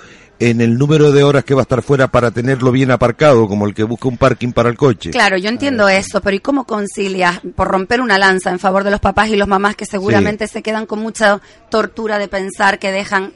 en 0.50 0.60
el 0.60 0.76
número 0.76 1.12
de 1.12 1.22
horas 1.22 1.44
que 1.44 1.54
va 1.54 1.60
a 1.60 1.62
estar 1.62 1.82
fuera 1.82 2.08
para 2.08 2.32
tenerlo 2.32 2.72
bien 2.72 2.90
aparcado, 2.90 3.46
como 3.46 3.66
el 3.66 3.74
que 3.74 3.84
busca 3.84 4.08
un 4.08 4.16
parking 4.16 4.50
para 4.50 4.68
el 4.68 4.76
coche. 4.76 5.10
Claro, 5.10 5.36
yo 5.36 5.48
entiendo 5.48 5.88
eso, 5.88 6.20
pero 6.20 6.34
¿y 6.34 6.40
cómo 6.40 6.64
concilias 6.64 7.40
por 7.54 7.68
romper 7.68 8.00
una 8.00 8.18
lanza 8.18 8.50
en 8.50 8.58
favor 8.58 8.82
de 8.82 8.90
los 8.90 8.98
papás 8.98 9.28
y 9.28 9.36
los 9.36 9.46
mamás 9.46 9.76
que 9.76 9.86
seguramente 9.86 10.48
se 10.48 10.62
quedan 10.62 10.86
con 10.86 10.98
mucha 10.98 11.40
tortura 11.70 12.18
de 12.18 12.26
pensar 12.26 12.80
que 12.80 12.90
dejan 12.90 13.32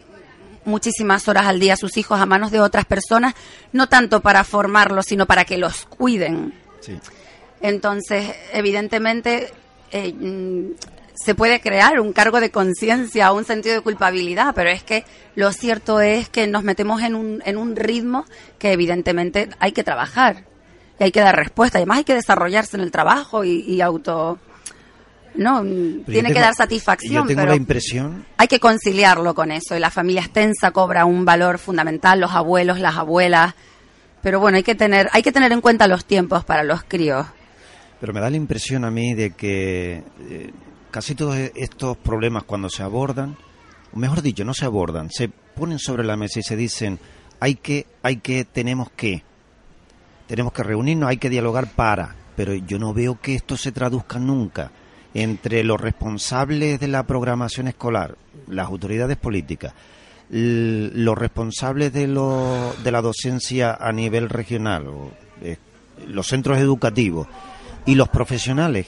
muchísimas 0.64 1.29
horas 1.29 1.47
al 1.47 1.61
día 1.61 1.75
a 1.75 1.77
sus 1.77 1.97
hijos 1.97 2.21
a 2.21 2.27
manos 2.27 2.51
de 2.51 2.61
otras 2.61 2.85
personas, 2.87 3.35
no 3.73 3.88
tanto 3.88 4.21
para 4.21 4.42
formarlos, 4.42 5.07
sino 5.07 5.27
para 5.27 5.45
que 5.45 5.59
los 5.59 5.85
cuiden? 5.87 6.55
Entonces, 7.61 8.35
evidentemente, 8.53 9.53
eh, 9.92 10.12
se 11.16 11.35
puede 11.35 11.61
crear 11.61 12.00
un 12.00 12.12
cargo 12.12 12.40
de 12.40 12.50
conciencia 12.50 13.33
o 13.33 13.37
un 13.37 13.44
sentido 13.44 13.74
de 13.74 13.81
culpabilidad, 13.81 14.55
pero 14.55 14.70
es 14.70 14.83
que 14.83 15.05
lo 15.35 15.52
cierto 15.52 16.00
es 16.00 16.29
que 16.29 16.46
nos 16.46 16.62
metemos 16.62 17.02
en 17.02 17.14
un, 17.14 17.42
en 17.44 17.57
un 17.57 17.76
ritmo 17.76 18.24
que 18.59 18.72
evidentemente 18.72 19.48
hay 19.59 19.72
que 19.72 19.85
trabajar 19.85 20.44
y 20.98 21.05
hay 21.05 21.12
que 21.12 21.20
dar 21.20 21.37
respuesta. 21.37 21.79
Y 21.79 21.83
además 21.83 21.98
hay 21.98 22.05
que 22.05 22.14
desarrollarse 22.14 22.76
en 22.76 22.83
el 22.83 22.90
trabajo 22.90 23.44
y, 23.44 23.81
auto... 23.81 24.38
No, 25.35 25.62
tiene 26.07 26.33
que 26.33 26.40
dar 26.40 26.55
satisfacción. 26.55 27.29
Yo 27.29 27.35
tengo 27.37 27.44
la 27.44 27.57
impresión. 27.57 28.24
Hay 28.38 28.48
que 28.48 28.59
conciliarlo 28.59 29.35
con 29.35 29.52
eso. 29.52 29.76
Y 29.76 29.81
la 29.81 29.90
familia 29.90 30.22
extensa 30.22 30.70
cobra 30.70 31.05
un 31.05 31.26
valor 31.26 31.59
fundamental, 31.59 32.20
los 32.20 32.33
abuelos, 32.33 32.81
las 32.81 32.96
abuelas. 32.96 33.55
Pero 34.22 34.40
bueno, 34.40 34.57
hay 34.57 34.62
que 34.62 34.74
tener, 34.74 35.11
hay 35.12 35.22
que 35.22 35.33
tener 35.33 35.52
en 35.52 35.61
cuenta 35.61 35.88
los 35.88 36.07
tiempos 36.07 36.42
para 36.46 36.64
los 36.64 36.85
críos. 36.85 37.26
Pero 38.00 38.14
me 38.14 38.20
da 38.20 38.31
la 38.31 38.37
impresión 38.37 38.87
a 38.87 38.90
mí 38.90 39.12
de 39.12 39.33
que 39.33 40.02
eh, 40.31 40.52
casi 40.97 41.15
todos 41.15 41.37
estos 41.37 41.99
problemas 41.99 42.45
cuando 42.45 42.71
se 42.71 42.83
abordan, 42.83 43.37
mejor 43.93 44.23
dicho, 44.23 44.47
no 44.47 44.55
se 44.55 44.65
abordan, 44.65 45.11
se 45.11 45.29
ponen 45.29 45.79
sobre 45.79 46.05
la 46.05 46.17
mesa 46.17 46.41
y 46.41 46.43
se 46.43 46.57
dicen, 46.57 46.99
hay 47.39 47.57
que, 47.57 47.87
hay 48.03 48.17
que, 48.17 48.47
tenemos 48.47 48.89
que, 48.93 49.23
tenemos 50.27 50.55
que 50.55 50.63
reunirnos, 50.63 51.11
hay 51.11 51.19
que 51.19 51.29
dialogar 51.29 51.71
para, 51.73 52.17
pero 52.35 52.55
yo 52.55 52.79
no 52.79 52.95
veo 52.95 53.21
que 53.21 53.35
esto 53.35 53.59
se 53.59 53.73
traduzca 53.73 54.19
nunca 54.19 54.71
entre 55.13 55.65
los 55.65 55.79
responsables 55.79 56.81
de 56.81 56.89
la 56.89 57.03
programación 57.03 57.69
escolar, 57.69 58.17
las 58.49 58.67
autoridades 58.67 59.19
políticas, 59.19 59.75
los 60.31 61.19
responsables 61.19 61.93
de, 61.93 62.07
lo, 62.07 62.75
de 62.83 62.91
la 62.91 63.03
docencia 63.03 63.77
a 63.79 63.93
nivel 63.93 64.31
regional, 64.31 64.87
eh, 65.43 65.59
los 66.09 66.27
centros 66.27 66.57
educativos 66.57 67.29
y 67.85 67.97
los 67.97 68.09
profesionales 68.09 68.87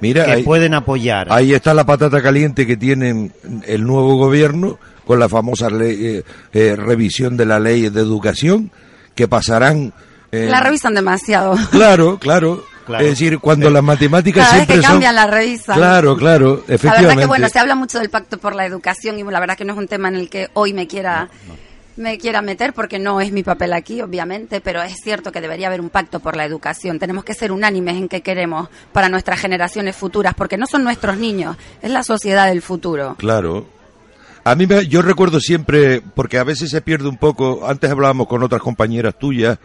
Mira, 0.00 0.24
que 0.24 0.42
pueden 0.42 0.74
apoyar. 0.74 1.28
Ahí 1.30 1.52
está 1.52 1.74
la 1.74 1.84
patata 1.84 2.22
caliente 2.22 2.66
que 2.66 2.76
tiene 2.76 3.30
el 3.66 3.86
nuevo 3.86 4.16
gobierno 4.16 4.78
con 5.06 5.18
la 5.18 5.28
famosa 5.28 5.68
eh, 5.80 6.22
eh, 6.52 6.76
revisión 6.76 7.36
de 7.36 7.46
la 7.46 7.58
ley 7.58 7.88
de 7.88 8.00
educación 8.00 8.70
que 9.14 9.28
pasarán. 9.28 9.92
Eh, 10.32 10.48
la 10.50 10.60
revisan 10.60 10.94
demasiado. 10.94 11.56
Claro, 11.70 12.18
claro. 12.18 12.64
Es 12.98 13.06
decir, 13.06 13.38
cuando 13.38 13.70
las 13.70 13.84
matemáticas 13.84 14.44
Cada 14.44 14.56
siempre 14.56 14.76
vez 14.76 14.84
que 14.84 14.90
cambian 14.90 15.14
la 15.14 15.26
revisan. 15.26 15.76
Claro, 15.76 16.16
claro, 16.16 16.64
efectivamente. 16.66 16.86
La 16.86 17.08
verdad 17.08 17.22
que 17.22 17.26
bueno, 17.26 17.48
se 17.48 17.58
habla 17.60 17.74
mucho 17.76 17.98
del 18.00 18.10
pacto 18.10 18.38
por 18.38 18.56
la 18.56 18.66
educación 18.66 19.18
y 19.18 19.22
la 19.22 19.38
verdad 19.38 19.56
que 19.56 19.64
no 19.64 19.74
es 19.74 19.78
un 19.78 19.86
tema 19.86 20.08
en 20.08 20.16
el 20.16 20.28
que 20.28 20.48
hoy 20.54 20.72
me 20.72 20.88
quiera 20.88 21.28
me 22.00 22.18
quiera 22.18 22.42
meter 22.42 22.72
porque 22.72 22.98
no 22.98 23.20
es 23.20 23.30
mi 23.32 23.42
papel 23.42 23.72
aquí, 23.72 24.02
obviamente, 24.02 24.60
pero 24.60 24.82
es 24.82 24.96
cierto 25.02 25.30
que 25.30 25.40
debería 25.40 25.68
haber 25.68 25.80
un 25.80 25.90
pacto 25.90 26.20
por 26.20 26.36
la 26.36 26.44
educación. 26.44 26.98
Tenemos 26.98 27.24
que 27.24 27.34
ser 27.34 27.52
unánimes 27.52 27.96
en 27.96 28.08
qué 28.08 28.22
queremos 28.22 28.68
para 28.92 29.08
nuestras 29.08 29.40
generaciones 29.40 29.96
futuras, 29.96 30.34
porque 30.34 30.56
no 30.56 30.66
son 30.66 30.82
nuestros 30.82 31.18
niños, 31.18 31.56
es 31.82 31.90
la 31.90 32.02
sociedad 32.02 32.48
del 32.48 32.62
futuro. 32.62 33.14
Claro. 33.18 33.79
A 34.44 34.54
mí 34.54 34.66
me, 34.66 34.86
yo 34.86 35.02
recuerdo 35.02 35.40
siempre, 35.40 36.00
porque 36.00 36.38
a 36.38 36.44
veces 36.44 36.70
se 36.70 36.80
pierde 36.80 37.08
un 37.08 37.18
poco, 37.18 37.66
antes 37.66 37.90
hablábamos 37.90 38.26
con 38.26 38.42
otras 38.42 38.62
compañeras 38.62 39.18
tuyas, 39.18 39.58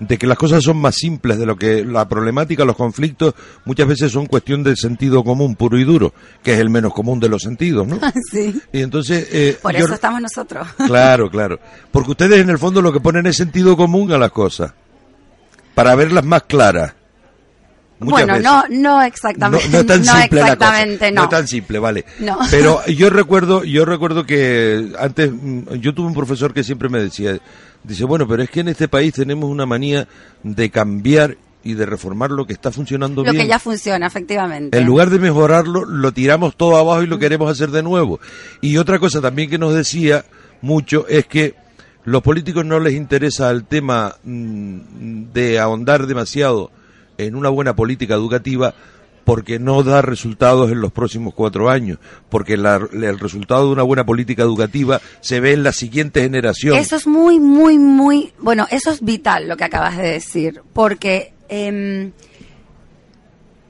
de 0.00 0.18
que 0.18 0.26
las 0.26 0.38
cosas 0.38 0.62
son 0.62 0.76
más 0.76 0.94
simples, 0.94 1.38
de 1.38 1.46
lo 1.46 1.56
que 1.56 1.84
la 1.84 2.08
problemática, 2.08 2.64
los 2.64 2.76
conflictos, 2.76 3.34
muchas 3.64 3.88
veces 3.88 4.12
son 4.12 4.26
cuestión 4.26 4.62
del 4.62 4.76
sentido 4.76 5.24
común 5.24 5.56
puro 5.56 5.78
y 5.78 5.84
duro, 5.84 6.12
que 6.42 6.54
es 6.54 6.60
el 6.60 6.70
menos 6.70 6.92
común 6.92 7.18
de 7.20 7.28
los 7.28 7.42
sentidos, 7.42 7.86
¿no? 7.86 7.98
sí. 8.30 8.60
Y 8.72 8.82
entonces... 8.82 9.28
Eh, 9.32 9.58
Por 9.60 9.74
eso 9.74 9.94
estamos 9.94 10.20
nosotros. 10.20 10.66
claro, 10.86 11.30
claro. 11.30 11.58
Porque 11.90 12.12
ustedes 12.12 12.40
en 12.40 12.50
el 12.50 12.58
fondo 12.58 12.82
lo 12.82 12.92
que 12.92 13.00
ponen 13.00 13.26
es 13.26 13.36
sentido 13.36 13.76
común 13.76 14.12
a 14.12 14.18
las 14.18 14.30
cosas, 14.30 14.72
para 15.74 15.94
verlas 15.94 16.24
más 16.24 16.42
claras. 16.44 16.94
Muchas 18.00 18.26
bueno, 18.26 18.32
veces. 18.34 18.44
no, 18.44 18.64
no 18.70 19.02
exactamente. 19.02 19.68
No, 19.68 19.78
no 19.78 19.86
tan 19.86 20.04
no 20.04 20.12
simple 20.12 20.40
la 20.40 20.46
cosa. 20.46 20.52
exactamente, 20.52 21.12
no. 21.12 21.22
es 21.24 21.28
tan 21.30 21.48
simple, 21.48 21.78
vale. 21.80 22.04
No. 22.20 22.38
Pero 22.50 22.86
yo 22.86 23.10
recuerdo, 23.10 23.64
yo 23.64 23.84
recuerdo 23.84 24.24
que 24.24 24.92
antes 24.98 25.32
mm, 25.32 25.74
yo 25.80 25.94
tuve 25.94 26.06
un 26.06 26.14
profesor 26.14 26.54
que 26.54 26.62
siempre 26.62 26.88
me 26.88 27.00
decía, 27.00 27.38
dice, 27.82 28.04
bueno, 28.04 28.28
pero 28.28 28.42
es 28.42 28.50
que 28.50 28.60
en 28.60 28.68
este 28.68 28.88
país 28.88 29.14
tenemos 29.14 29.50
una 29.50 29.66
manía 29.66 30.06
de 30.42 30.70
cambiar 30.70 31.36
y 31.64 31.74
de 31.74 31.86
reformar 31.86 32.30
lo 32.30 32.46
que 32.46 32.52
está 32.52 32.70
funcionando 32.70 33.24
Lo 33.24 33.32
bien. 33.32 33.42
que 33.42 33.48
ya 33.48 33.58
funciona, 33.58 34.06
efectivamente. 34.06 34.78
En 34.78 34.84
lugar 34.86 35.10
de 35.10 35.18
mejorarlo, 35.18 35.84
lo 35.84 36.12
tiramos 36.12 36.56
todo 36.56 36.76
abajo 36.76 37.02
y 37.02 37.06
lo 37.06 37.18
queremos 37.18 37.50
hacer 37.50 37.70
de 37.70 37.82
nuevo. 37.82 38.20
Y 38.60 38.76
otra 38.76 38.98
cosa 38.98 39.20
también 39.20 39.50
que 39.50 39.58
nos 39.58 39.74
decía 39.74 40.24
mucho 40.62 41.06
es 41.08 41.26
que 41.26 41.56
los 42.04 42.22
políticos 42.22 42.64
no 42.64 42.78
les 42.78 42.94
interesa 42.94 43.50
el 43.50 43.64
tema 43.64 44.14
mm, 44.22 45.32
de 45.32 45.58
ahondar 45.58 46.06
demasiado 46.06 46.70
en 47.18 47.34
una 47.34 47.48
buena 47.50 47.76
política 47.76 48.14
educativa 48.14 48.74
porque 49.24 49.58
no 49.58 49.82
da 49.82 50.00
resultados 50.00 50.72
en 50.72 50.80
los 50.80 50.90
próximos 50.90 51.34
cuatro 51.34 51.68
años, 51.68 51.98
porque 52.30 52.56
la- 52.56 52.80
el 52.90 53.18
resultado 53.18 53.66
de 53.66 53.72
una 53.72 53.82
buena 53.82 54.06
política 54.06 54.42
educativa 54.42 55.02
se 55.20 55.38
ve 55.40 55.52
en 55.52 55.62
la 55.62 55.72
siguiente 55.72 56.22
generación. 56.22 56.78
Eso 56.78 56.96
es 56.96 57.06
muy, 57.06 57.38
muy, 57.38 57.76
muy, 57.76 58.32
bueno, 58.38 58.66
eso 58.70 58.90
es 58.90 59.02
vital 59.04 59.46
lo 59.46 59.58
que 59.58 59.64
acabas 59.64 59.98
de 59.98 60.04
decir, 60.12 60.62
porque 60.72 61.34
em, 61.50 62.12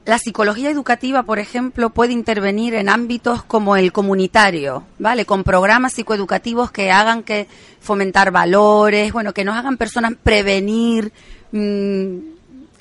la 0.05 0.17
psicología 0.17 0.71
educativa, 0.71 1.23
por 1.23 1.39
ejemplo, 1.39 1.89
puede 1.91 2.13
intervenir 2.13 2.73
en 2.73 2.89
ámbitos 2.89 3.43
como 3.43 3.75
el 3.75 3.91
comunitario, 3.91 4.83
¿vale? 4.97 5.25
Con 5.25 5.43
programas 5.43 5.93
psicoeducativos 5.93 6.71
que 6.71 6.89
hagan 6.91 7.21
que 7.23 7.47
fomentar 7.79 8.31
valores, 8.31 9.11
bueno, 9.13 9.33
que 9.33 9.43
nos 9.43 9.55
hagan 9.57 9.77
personas 9.77 10.13
prevenir 10.23 11.11
mm, 11.51 12.17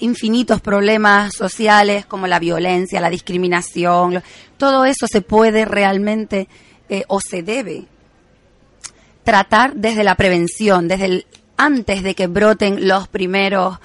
infinitos 0.01 0.61
problemas 0.61 1.33
sociales 1.37 2.07
como 2.07 2.27
la 2.27 2.39
violencia, 2.39 3.01
la 3.01 3.11
discriminación, 3.11 4.23
todo 4.57 4.85
eso 4.85 5.07
se 5.07 5.21
puede 5.21 5.65
realmente 5.65 6.49
eh, 6.89 7.05
o 7.09 7.21
se 7.21 7.43
debe 7.43 7.87
tratar 9.25 9.75
desde 9.75 10.05
la 10.05 10.15
prevención, 10.15 10.89
desde 10.89 11.05
el 11.05 11.27
antes 11.59 12.03
de 12.03 12.15
que 12.15 12.29
broten 12.29 12.89
los 12.89 13.09
primeros 13.09 13.79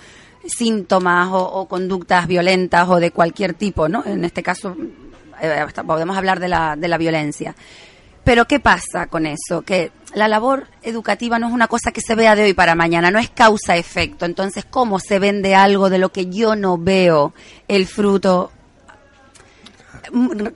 síntomas 0.45 1.30
o, 1.32 1.67
conductas 1.67 2.28
violentas 2.28 2.88
o 2.88 2.99
de 2.99 3.12
cualquier 3.12 3.56
tipo, 3.56 3.89
¿no? 3.89 4.06
En 4.06 4.23
este 4.23 4.43
caso 4.43 4.78
eh, 5.41 5.65
podemos 5.86 6.15
hablar 6.15 6.39
de 6.39 6.47
la, 6.47 6.76
de 6.76 6.88
la 6.88 6.97
violencia. 6.97 7.56
Pero 8.23 8.45
¿qué 8.45 8.60
pasa 8.60 9.08
con 9.08 9.26
eso? 9.26 9.63
Que 9.63 9.91
la 10.13 10.28
labor 10.28 10.67
educativa 10.82 11.39
no 11.39 11.47
es 11.47 11.54
una 11.54 11.67
cosa 11.67 11.91
que 11.91 12.02
se 12.02 12.15
vea 12.15 12.36
de 12.36 12.43
hoy 12.43 12.54
para 12.54 12.76
mañana, 12.76 13.12
no 13.12 13.19
es 13.19 13.30
causa-efecto. 13.30 14.26
Entonces, 14.26 14.65
¿cómo 14.65 14.99
se 14.99 15.19
vende 15.19 15.56
algo 15.56 15.89
de 15.89 15.97
lo 15.97 16.12
que 16.12 16.28
yo 16.28 16.56
no 16.56 16.78
veo 16.78 17.34
el 17.67 17.88
fruto 17.88 18.52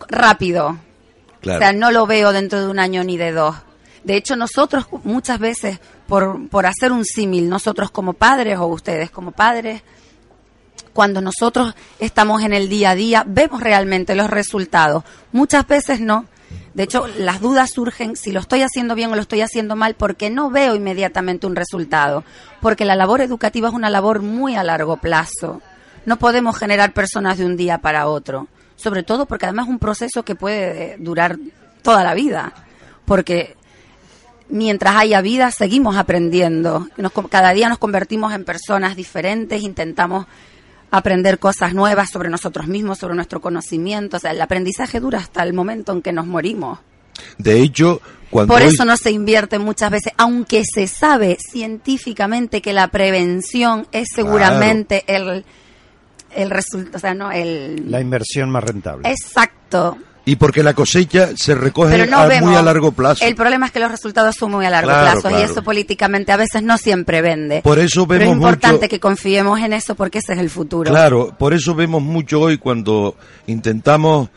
rápido? 0.10 0.78
Claro. 1.42 1.58
O 1.58 1.62
sea, 1.62 1.74
no 1.74 1.92
lo 1.92 2.06
veo 2.06 2.32
dentro 2.34 2.62
de 2.62 2.68
un 2.68 2.80
año 2.80 3.04
ni 3.04 3.18
de 3.18 3.32
dos. 3.32 3.56
De 4.04 4.16
hecho, 4.16 4.36
nosotros 4.36 4.88
muchas 5.04 5.40
veces, 5.40 5.80
por, 6.08 6.48
por 6.50 6.66
hacer 6.66 6.92
un 6.92 7.04
símil, 7.04 7.50
nosotros 7.50 7.92
como 7.92 8.14
padres 8.14 8.58
o 8.58 8.68
ustedes 8.68 9.10
como 9.12 9.32
padres, 9.32 9.82
cuando 10.94 11.22
nosotros 11.22 11.76
estamos 12.00 12.42
en 12.44 12.54
el 12.54 12.70
día 12.70 12.92
a 12.92 12.96
día, 12.96 13.24
vemos 13.28 13.62
realmente 13.62 14.16
los 14.16 14.30
resultados. 14.30 15.04
Muchas 15.32 15.68
veces 15.68 16.00
no. 16.00 16.26
De 16.74 16.84
hecho, 16.84 17.08
las 17.08 17.42
dudas 17.42 17.72
surgen 17.72 18.16
si 18.16 18.32
lo 18.32 18.40
estoy 18.40 18.62
haciendo 18.62 18.94
bien 18.94 19.12
o 19.12 19.16
lo 19.16 19.22
estoy 19.22 19.42
haciendo 19.42 19.76
mal 19.76 19.96
porque 19.96 20.30
no 20.30 20.50
veo 20.50 20.76
inmediatamente 20.76 21.48
un 21.48 21.56
resultado. 21.56 22.24
Porque 22.62 22.86
la 22.86 22.96
labor 22.96 23.22
educativa 23.22 23.70
es 23.70 23.74
una 23.74 23.90
labor 23.90 24.22
muy 24.22 24.56
a 24.56 24.64
largo 24.64 24.98
plazo. 24.98 25.62
No 26.06 26.18
podemos 26.18 26.58
generar 26.58 26.94
personas 26.94 27.38
de 27.38 27.46
un 27.46 27.58
día 27.58 27.80
para 27.80 28.08
otro. 28.08 28.48
Sobre 28.76 29.04
todo 29.04 29.26
porque 29.26 29.46
además 29.46 29.66
es 29.66 29.72
un 29.72 29.80
proceso 29.80 30.24
que 30.24 30.36
puede 30.36 30.94
eh, 30.94 30.96
durar 31.00 31.38
toda 31.82 32.04
la 32.04 32.14
vida. 32.14 32.54
Porque 33.06 33.56
mientras 34.50 34.96
haya 34.96 35.22
vida 35.22 35.52
seguimos 35.52 35.98
aprendiendo. 35.98 36.88
Nos 36.98 37.12
cada 37.30 37.54
día 37.54 37.70
nos 37.70 37.78
convertimos 37.78 38.34
en 38.34 38.46
personas 38.46 38.96
diferentes, 38.96 39.62
intentamos 39.62 40.26
aprender 40.92 41.40
cosas 41.40 41.74
nuevas 41.74 42.10
sobre 42.10 42.30
nosotros 42.30 42.68
mismos, 42.68 42.98
sobre 43.00 43.16
nuestro 43.16 43.42
conocimiento. 43.42 44.18
O 44.18 44.20
sea, 44.20 44.32
el 44.32 44.42
aprendizaje 44.42 45.00
dura 45.00 45.20
hasta 45.20 45.44
el 45.44 45.54
momento 45.54 45.92
en 45.92 46.02
que 46.02 46.12
nos 46.12 46.26
morimos. 46.28 46.80
De 47.38 47.60
hecho, 47.62 48.00
cuando 48.30 48.54
Por 48.54 48.62
hoy- 48.62 48.70
eso 48.70 48.86
no 48.86 48.96
se 48.98 49.12
invierte 49.12 49.58
muchas 49.60 49.90
veces, 49.92 50.14
aunque 50.18 50.64
se 50.66 50.88
sabe 50.88 51.38
científicamente 51.40 52.62
que 52.62 52.74
la 52.74 52.90
prevención 52.90 53.88
es 53.92 54.10
seguramente 54.14 55.04
el, 55.08 55.44
el 56.36 56.50
resultado, 56.50 56.98
o 56.98 57.00
sea, 57.00 57.14
no 57.16 57.32
el... 57.32 57.90
La 57.90 58.00
inversión 58.02 58.50
más 58.52 58.64
rentable. 58.64 59.10
Exacto. 59.10 59.98
Y 60.28 60.36
porque 60.36 60.62
la 60.62 60.74
cosecha 60.74 61.30
se 61.38 61.56
recoge 61.56 61.92
Pero 61.98 62.06
no 62.12 62.18
a 62.20 62.28
muy 62.42 62.54
a 62.54 62.62
largo 62.62 62.92
plazo. 62.92 63.24
El 63.24 63.34
problema 63.36 63.66
es 63.68 63.72
que 63.72 63.80
los 63.80 63.90
resultados 63.90 64.36
son 64.36 64.52
muy 64.52 64.66
a 64.66 64.70
largo 64.70 64.90
Claro, 64.90 65.12
plazo 65.14 65.30
y 65.30 65.32
claro. 65.40 65.52
eso 65.52 65.64
políticamente 65.64 66.34
a 66.34 66.38
veces 66.38 66.62
no 66.64 66.78
siempre 66.78 67.22
vende. 67.22 67.62
Por 67.62 67.80
eso 67.80 68.06
Pero 68.06 68.20
vemos 68.20 68.34
es 68.34 68.38
importante 68.38 68.78
mucho- 68.78 68.90
que 68.90 69.00
confiemos 69.00 69.60
en 69.62 69.72
eso 69.72 69.96
porque 69.96 70.18
ese 70.20 70.34
es 70.34 70.40
el 70.40 70.50
futuro. 70.50 70.92
Claro, 70.92 71.34
por 71.40 71.54
eso 71.54 71.74
vemos 71.76 72.02
mucho 72.02 72.42
hoy 72.42 72.58
cuando 72.58 73.16
intentamos 73.48 74.30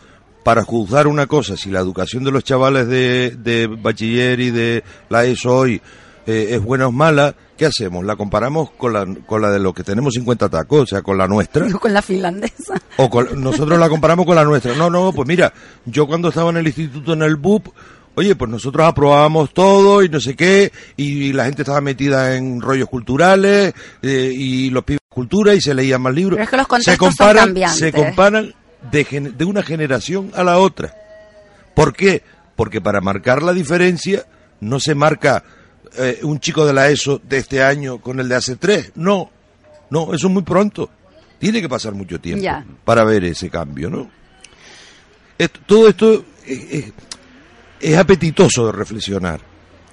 para 0.45 0.63
juzgar 0.63 1.07
una 1.09 1.27
cosa, 1.27 1.57
si 1.57 1.71
la 1.71 1.81
educación 1.81 2.23
de 2.25 2.31
los 2.31 2.45
chavales 2.45 2.87
de, 2.87 3.37
de 3.37 3.67
bachiller 3.67 4.39
y 4.41 4.51
de 4.51 4.85
la 5.09 5.25
ESO 5.25 5.55
hoy 5.57 5.83
eh, 6.27 6.49
es 6.53 6.63
buena 6.63 6.87
o 6.87 6.93
mala, 6.93 7.35
¿qué 7.61 7.67
hacemos? 7.67 8.03
¿La 8.07 8.17
comparamos 8.17 8.71
con 8.71 8.95
la, 8.95 9.07
con 9.27 9.43
la 9.43 9.51
de 9.51 9.59
los 9.59 9.75
que 9.75 9.85
tenemos 9.85 10.15
50 10.15 10.49
tacos, 10.49 10.81
o 10.85 10.87
sea, 10.87 11.03
con 11.03 11.19
la 11.19 11.29
nuestra? 11.29 11.67
Digo, 11.67 11.79
Con 11.81 11.93
la 11.93 12.01
finlandesa. 12.01 12.81
O 12.97 13.11
con- 13.11 13.39
nosotros 13.43 13.79
la 13.79 13.91
comparamos 13.91 14.25
con 14.25 14.35
la 14.35 14.45
nuestra. 14.45 14.75
No, 14.75 14.89
no, 14.89 15.13
pues 15.13 15.29
mira, 15.29 15.53
yo 15.85 16.07
cuando 16.07 16.31
estaba 16.31 16.49
en 16.49 16.57
el 16.57 16.67
instituto 16.67 17.13
en 17.13 17.21
el 17.21 17.37
BUP, 17.37 17.67
oye, 18.15 18.35
pues 18.35 18.51
nosotros 18.51 18.87
aprobábamos 18.87 19.53
todo 19.53 20.03
y 20.03 20.09
no 20.09 20.21
sé 20.21 20.35
qué, 20.35 20.73
y 20.97 21.35
la 21.35 21.45
gente 21.45 21.61
estaba 21.61 21.83
metida 21.83 22.35
en 22.35 22.63
rollos 22.63 22.89
culturales, 22.89 23.75
eh, 24.01 24.33
y 24.35 24.71
los 24.71 24.83
pibes 24.85 25.01
cultura 25.11 25.55
y 25.55 25.61
se 25.61 25.75
leían 25.75 26.01
más 26.01 26.15
libros. 26.15 26.37
Pero 26.39 26.45
es 26.45 26.51
que 26.51 26.57
los 26.57 26.65
se 26.67 26.69
contextos 26.97 26.97
son 26.97 27.09
comparan, 27.27 27.45
cambiantes. 27.49 27.79
se 27.79 27.93
comparan 27.93 28.55
de, 28.91 29.05
gen- 29.05 29.37
de 29.37 29.45
una 29.45 29.63
generación 29.63 30.31
a 30.35 30.43
la 30.45 30.57
otra. 30.59 30.95
¿Por 31.75 31.93
qué? 31.95 32.23
Porque 32.57 32.81
para 32.81 33.01
marcar 33.03 33.43
la 33.43 33.53
diferencia 33.53 34.25
no 34.61 34.81
se 34.81 34.95
marca 34.95 35.45
eh, 35.97 36.21
un 36.23 36.39
chico 36.41 36.65
de 36.67 36.73
la 36.73 36.89
ESO 36.89 37.21
de 37.23 37.39
este 37.39 37.63
año 37.63 37.99
con 37.99 38.21
el 38.21 38.29
de 38.29 38.37
hace 38.37 38.57
tres. 38.57 38.93
No, 38.95 39.31
no, 39.91 40.15
eso 40.15 40.27
es 40.29 40.33
muy 40.33 40.43
pronto. 40.43 40.89
Tiene 41.39 41.61
que 41.61 41.69
pasar 41.69 41.95
mucho 41.95 42.21
tiempo 42.21 42.43
Ya. 42.45 42.65
para 42.85 43.03
ver 43.05 43.25
ese 43.25 43.49
cambio, 43.51 43.89
¿no? 43.91 44.11
Esto- 45.39 45.61
todo 45.67 45.89
esto 45.89 46.25
es, 46.47 46.59
es- 46.71 46.93
es 47.81 47.97
apetitoso 47.97 48.67
de 48.67 48.73
reflexionar. 48.73 49.41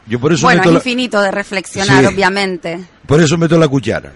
Yo 0.05 0.19
por 0.19 0.31
eso 0.31 0.45
Bueno, 0.45 0.59
meto 0.59 0.69
es 0.69 0.73
la, 0.73 0.79
infinito 0.79 1.21
de 1.21 1.31
reflexionar, 1.31 1.99
Sí. 2.01 2.05
obviamente. 2.13 2.79
por 3.05 3.21
eso 3.21 3.37
meto 3.37 3.57
la 3.57 3.67
cuchara. 3.67 4.13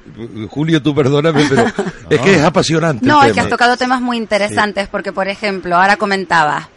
Julio, 0.49 0.81
tú 0.81 0.93
perdóname, 0.95 1.45
pero 1.49 1.65
es 2.09 2.19
que 2.21 2.35
es 2.35 2.41
apasionante. 2.43 3.05
No, 3.05 3.21
el 3.23 3.29
es 3.29 3.33
que 3.33 3.39
has 3.41 3.49
tocado 3.49 3.75
temas 3.77 4.01
muy 4.01 4.15
interesantes 4.17 4.87
porque, 4.89 5.11
por 5.13 5.27
ejemplo, 5.27 5.75
ahora 5.77 5.97
comentaba, 5.97 6.69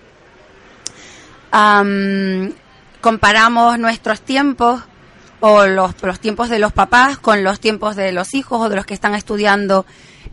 am, 1.50 2.52
comparamos 3.00 3.78
nuestros 3.78 4.20
tiempos 4.20 4.82
o 5.46 5.66
los, 5.66 6.02
los 6.02 6.20
tiempos 6.20 6.48
de 6.48 6.58
los 6.58 6.72
papás 6.72 7.18
con 7.18 7.44
los 7.44 7.60
tiempos 7.60 7.96
de 7.96 8.12
los 8.12 8.32
hijos 8.32 8.62
o 8.62 8.70
de 8.70 8.76
los 8.76 8.86
que 8.86 8.94
están 8.94 9.14
estudiando 9.14 9.84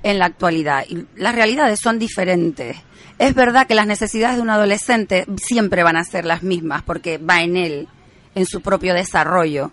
en 0.03 0.19
la 0.19 0.25
actualidad. 0.25 0.85
Y 0.87 1.05
las 1.17 1.35
realidades 1.35 1.81
son 1.81 1.99
diferentes. 1.99 2.77
Es 3.19 3.35
verdad 3.35 3.67
que 3.67 3.75
las 3.75 3.87
necesidades 3.87 4.37
de 4.37 4.41
un 4.41 4.49
adolescente 4.49 5.25
siempre 5.35 5.83
van 5.83 5.97
a 5.97 6.05
ser 6.05 6.23
las 6.23 6.43
mismas 6.43 6.81
porque 6.83 7.17
va 7.17 7.41
en 7.41 7.57
él, 7.57 7.89
en 8.35 8.45
su 8.45 8.61
propio 8.61 8.93
desarrollo. 8.93 9.71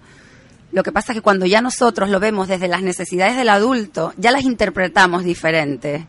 Lo 0.73 0.83
que 0.83 0.91
pasa 0.91 1.13
es 1.13 1.19
que 1.19 1.23
cuando 1.23 1.47
ya 1.47 1.61
nosotros 1.61 2.11
lo 2.11 2.19
vemos 2.19 2.49
desde 2.49 2.67
las 2.67 2.83
necesidades 2.83 3.37
del 3.37 3.51
adulto, 3.51 4.15
ya 4.17 4.33
las 4.33 4.43
interpretamos 4.43 5.23
diferentes. 5.23 6.03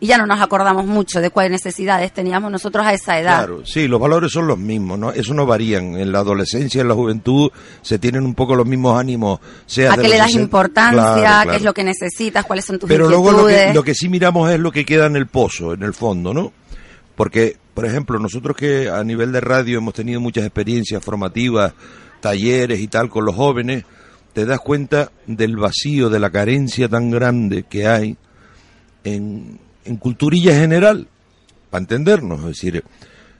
Y 0.00 0.06
ya 0.06 0.18
no 0.18 0.26
nos 0.26 0.40
acordamos 0.40 0.86
mucho 0.86 1.20
de 1.20 1.30
cuáles 1.30 1.50
necesidades 1.50 2.12
teníamos 2.12 2.52
nosotros 2.52 2.86
a 2.86 2.92
esa 2.92 3.18
edad. 3.18 3.38
Claro, 3.38 3.66
sí, 3.66 3.88
los 3.88 4.00
valores 4.00 4.30
son 4.30 4.46
los 4.46 4.56
mismos, 4.56 4.98
¿no? 4.98 5.10
Eso 5.10 5.34
no 5.34 5.44
varían. 5.44 5.96
En 5.96 6.12
la 6.12 6.20
adolescencia, 6.20 6.80
en 6.80 6.88
la 6.88 6.94
juventud, 6.94 7.50
se 7.82 7.98
tienen 7.98 8.24
un 8.24 8.34
poco 8.34 8.54
los 8.54 8.66
mismos 8.66 8.98
ánimos. 8.98 9.40
Sea 9.66 9.94
a 9.94 9.96
qué 9.96 10.08
le 10.08 10.16
das 10.16 10.26
60 10.26 10.44
importancia, 10.44 11.14
Claro, 11.18 11.50
qué 11.50 11.56
es 11.56 11.62
lo 11.62 11.74
que 11.74 11.82
necesitas, 11.82 12.44
cuáles 12.44 12.64
son 12.64 12.78
tus 12.78 12.88
Pero 12.88 13.08
luego 13.08 13.32
lo 13.32 13.46
que, 13.46 13.72
lo 13.74 13.82
que 13.82 13.94
sí 13.94 14.08
miramos 14.08 14.50
es 14.50 14.60
lo 14.60 14.70
que 14.70 14.84
queda 14.84 15.06
en 15.06 15.16
el 15.16 15.26
pozo, 15.26 15.74
en 15.74 15.82
el 15.82 15.94
fondo, 15.94 16.32
¿no? 16.32 16.52
Porque, 17.16 17.56
por 17.74 17.84
ejemplo, 17.84 18.20
nosotros 18.20 18.56
que 18.56 18.88
a 18.88 19.02
nivel 19.02 19.32
de 19.32 19.40
radio 19.40 19.78
hemos 19.78 19.94
tenido 19.94 20.20
muchas 20.20 20.44
experiencias 20.44 21.02
formativas, 21.02 21.72
talleres 22.20 22.78
y 22.78 22.86
tal 22.86 23.08
con 23.08 23.24
los 23.24 23.34
jóvenes, 23.34 23.84
te 24.32 24.46
das 24.46 24.60
cuenta 24.60 25.10
del 25.26 25.56
vacío, 25.56 26.08
de 26.08 26.20
la 26.20 26.30
carencia 26.30 26.88
tan 26.88 27.10
grande 27.10 27.64
que 27.64 27.88
hay 27.88 28.16
en, 29.02 29.58
en 29.88 29.96
culturilla 29.96 30.54
general, 30.54 31.08
para 31.70 31.80
entendernos. 31.82 32.40
Es 32.40 32.46
decir, 32.46 32.84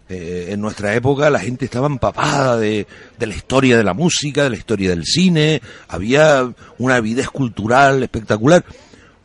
eh, 0.08 0.48
en 0.50 0.60
nuestra 0.60 0.94
época 0.94 1.28
la 1.30 1.38
gente 1.38 1.66
estaba 1.66 1.86
empapada 1.86 2.56
de, 2.56 2.86
la 3.18 3.34
historia 3.34 3.76
de 3.76 3.84
la 3.84 3.94
música, 3.94 4.44
de 4.44 4.50
la 4.50 4.56
historia 4.56 4.90
del 4.90 5.04
cine, 5.04 5.60
había 5.88 6.50
una 6.78 6.96
avidez 6.96 7.28
cultural 7.28 8.02
espectacular. 8.02 8.64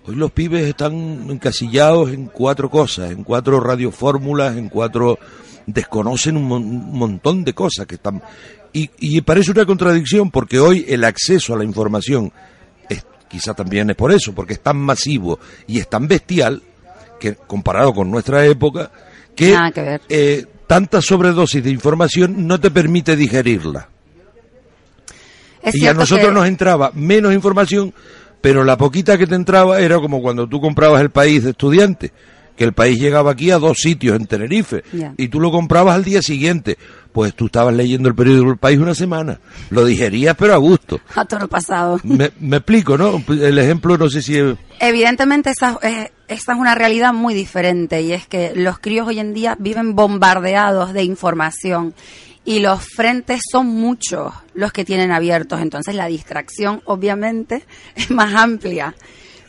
Hoy 0.05 0.15
los 0.15 0.31
pibes 0.31 0.65
están 0.67 1.27
encasillados 1.29 2.11
en 2.11 2.25
cuatro 2.25 2.69
cosas, 2.69 3.11
en 3.11 3.23
cuatro 3.23 3.59
radiofórmulas, 3.61 4.57
en 4.57 4.67
cuatro... 4.67 5.17
desconocen 5.65 6.35
un, 6.35 6.43
mon- 6.43 6.91
montón 6.91 7.45
de 7.45 7.53
cosas 7.53 7.85
que 7.87 7.95
están... 7.95 8.21
Y, 8.73 8.89
y 8.99 9.21
parece 9.21 9.51
una 9.51 9.65
contradicción 9.65 10.29
porque 10.31 10.59
hoy 10.59 10.83
el 10.89 11.05
acceso 11.05 11.53
a 11.53 11.57
la 11.57 11.63
información 11.63 12.33
es, 12.89 13.05
quizá 13.29 13.53
también 13.53 13.89
es 13.91 13.95
por 13.95 14.11
eso, 14.11 14.33
porque 14.33 14.53
es 14.53 14.61
tan 14.61 14.77
masivo 14.77 15.39
y 15.67 15.79
es 15.79 15.87
tan 15.87 16.07
bestial 16.07 16.61
que 17.23 17.35
comparado 17.47 17.93
con 17.93 18.11
nuestra 18.11 18.45
época 18.45 18.91
que, 19.33 19.51
Nada 19.53 19.71
que 19.71 19.81
ver. 19.81 20.01
eh, 20.09 20.45
tanta 20.67 21.01
sobredosis 21.01 21.63
de 21.63 21.71
información 21.71 22.45
no 22.45 22.59
te 22.59 22.69
permite 22.69 23.15
digerirla. 23.15 23.87
Es 25.61 25.75
y 25.75 25.87
a 25.87 25.93
nosotros 25.93 26.27
que- 26.27 26.33
nos 26.33 26.45
entraba 26.47 26.91
menos 26.93 27.33
información, 27.33 27.93
pero 28.41 28.65
la 28.65 28.77
poquita 28.77 29.17
que 29.17 29.25
te 29.27 29.35
entraba 29.35 29.79
era 29.79 29.97
como 29.99 30.21
cuando 30.21 30.47
tú 30.47 30.59
comprabas 30.59 31.01
el 31.01 31.09
país 31.09 31.43
de 31.45 31.51
estudiante, 31.51 32.11
que 32.57 32.65
el 32.65 32.73
país 32.73 32.99
llegaba 32.99 33.31
aquí 33.31 33.49
a 33.51 33.57
dos 33.57 33.77
sitios 33.79 34.17
en 34.17 34.25
Tenerife 34.27 34.83
y 35.17 35.29
tú 35.29 35.39
lo 35.39 35.49
comprabas 35.51 35.95
al 35.95 36.03
día 36.03 36.21
siguiente. 36.21 36.77
Pues 37.13 37.35
tú 37.35 37.45
estabas 37.45 37.73
leyendo 37.73 38.09
el 38.09 38.15
periódico 38.15 38.47
del 38.47 38.57
país 38.57 38.79
una 38.79 38.95
semana, 38.95 39.39
lo 39.69 39.85
digerías 39.85 40.35
pero 40.37 40.53
a 40.53 40.57
gusto. 40.57 40.99
a 41.15 41.25
toro 41.25 41.47
pasado. 41.47 41.99
Me, 42.03 42.31
me 42.39 42.57
explico, 42.57 42.97
¿no? 42.97 43.23
El 43.29 43.57
ejemplo 43.59 43.97
no 43.97 44.09
sé 44.09 44.21
si 44.21 44.37
es... 44.37 44.55
Evidentemente 44.79 45.51
esa, 45.51 45.79
eh, 45.83 46.11
esa 46.27 46.53
es 46.53 46.59
una 46.59 46.75
realidad 46.75 47.13
muy 47.13 47.33
diferente 47.33 48.01
y 48.01 48.11
es 48.11 48.27
que 48.27 48.53
los 48.55 48.79
críos 48.79 49.07
hoy 49.07 49.19
en 49.19 49.33
día 49.33 49.55
viven 49.59 49.95
bombardeados 49.95 50.93
de 50.93 51.03
información 51.03 51.93
y 52.45 52.59
los 52.59 52.83
frentes 52.83 53.41
son 53.49 53.67
muchos 53.67 54.33
los 54.53 54.73
que 54.73 54.85
tienen 54.85 55.11
abiertos, 55.11 55.61
entonces 55.61 55.95
la 55.95 56.07
distracción 56.07 56.81
obviamente 56.85 57.63
es 57.95 58.11
más 58.11 58.33
amplia. 58.33 58.95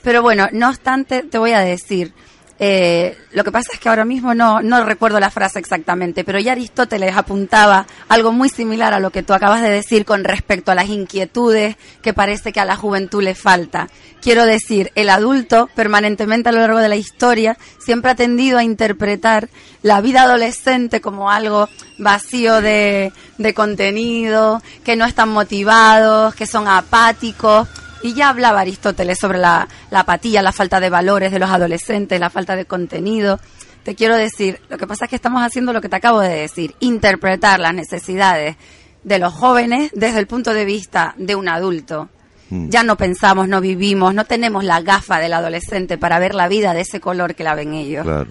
Pero 0.03 0.21
bueno, 0.21 0.49
no 0.53 0.69
obstante, 0.69 1.23
te 1.23 1.39
voy 1.39 1.53
a 1.53 1.61
decir, 1.61 2.13
eh, 2.59 3.19
lo 3.33 3.43
que 3.43 3.51
pasa 3.51 3.71
es 3.73 3.81
que 3.81 3.89
ahora 3.89 4.05
mismo 4.05 4.33
no, 4.33 4.63
no 4.63 4.85
recuerdo 4.85 5.19
la 5.19 5.31
frase 5.31 5.59
exactamente, 5.59 6.23
pero 6.23 6.39
ya 6.39 6.53
Aristóteles 6.53 7.17
apuntaba 7.17 7.87
algo 8.09 8.31
muy 8.31 8.49
similar 8.49 8.95
a 8.95 9.01
lo 9.01 9.11
que 9.11 9.25
tú 9.25 9.33
acabas 9.33 9.61
de 9.61 9.71
decir 9.71 10.05
con 10.05 10.23
respecto 10.23 10.71
a 10.71 10.77
las 10.77 10.89
inquietudes 10.89 11.77
que 12.01 12.15
parece 12.15 12.53
que 12.53 12.61
a 12.61 12.65
la 12.65 12.77
juventud 12.77 13.23
le 13.23 13.35
falta. 13.35 13.89
Quiero 14.23 14.47
decir, 14.47 14.93
el 14.95 15.11
adulto 15.11 15.69
permanentemente 15.75 16.49
a 16.49 16.53
lo 16.53 16.61
largo 16.61 16.79
de 16.79 16.89
la 16.89 16.97
historia 16.97 17.59
siempre 17.79 18.13
ha 18.13 18.15
tendido 18.15 18.57
a 18.59 18.65
interpretar 18.65 19.49
la 19.83 20.01
vida 20.01 20.23
adolescente 20.23 21.01
como 21.01 21.31
algo 21.31 21.69
vacío 21.99 22.61
de, 22.61 23.13
de 23.37 23.55
contenido, 23.55 24.63
que 24.85 24.97
no 24.97 25.05
están 25.05 25.29
motivados, 25.29 26.35
que 26.35 26.47
son 26.47 26.69
apáticos. 26.69 27.69
Y 28.05 28.13
ya 28.13 28.29
hablaba 28.29 28.61
Aristóteles 28.61 29.19
sobre 29.19 29.39
la, 29.39 29.67
la 29.91 30.01
apatía, 30.01 30.43
la 30.43 30.53
falta 30.53 30.79
de 30.79 30.91
valores 30.91 31.33
de 31.33 31.39
los 31.39 31.49
adolescentes, 31.49 32.21
la 32.21 32.29
falta 32.29 32.55
de 32.55 32.67
contenido. 32.67 33.41
Te 33.83 33.95
quiero 33.95 34.15
decir, 34.15 34.61
lo 34.69 34.77
que 34.77 34.87
pasa 34.87 35.07
es 35.07 35.09
que 35.09 35.17
estamos 35.17 35.43
haciendo 35.43 35.73
lo 35.73 35.81
que 35.81 35.89
te 35.89 35.97
acabo 35.97 36.21
de 36.21 36.29
decir, 36.29 36.75
interpretar 36.81 37.61
las 37.61 37.73
necesidades 37.73 38.57
de 39.05 39.19
los 39.19 39.33
jóvenes 39.33 39.91
desde 39.95 40.19
el 40.19 40.27
punto 40.27 40.53
de 40.53 40.67
vista 40.67 41.15
de 41.17 41.35
un 41.35 41.49
adulto. 41.49 42.11
Mm. 42.51 42.69
Ya 42.69 42.83
no 42.83 42.99
pensamos, 42.99 43.49
no 43.49 43.63
vivimos, 43.63 44.13
no 44.13 44.27
tenemos 44.27 44.65
la 44.65 44.83
gafa 44.83 45.19
del 45.19 45.33
adolescente 45.33 45.97
para 45.97 46.19
ver 46.19 46.35
la 46.35 46.47
vida 46.47 46.75
de 46.75 46.83
ese 46.83 47.01
color 47.01 47.35
que 47.35 47.43
la 47.43 47.55
ven 47.55 47.73
ellos. 47.73 48.05
Claro. 48.05 48.31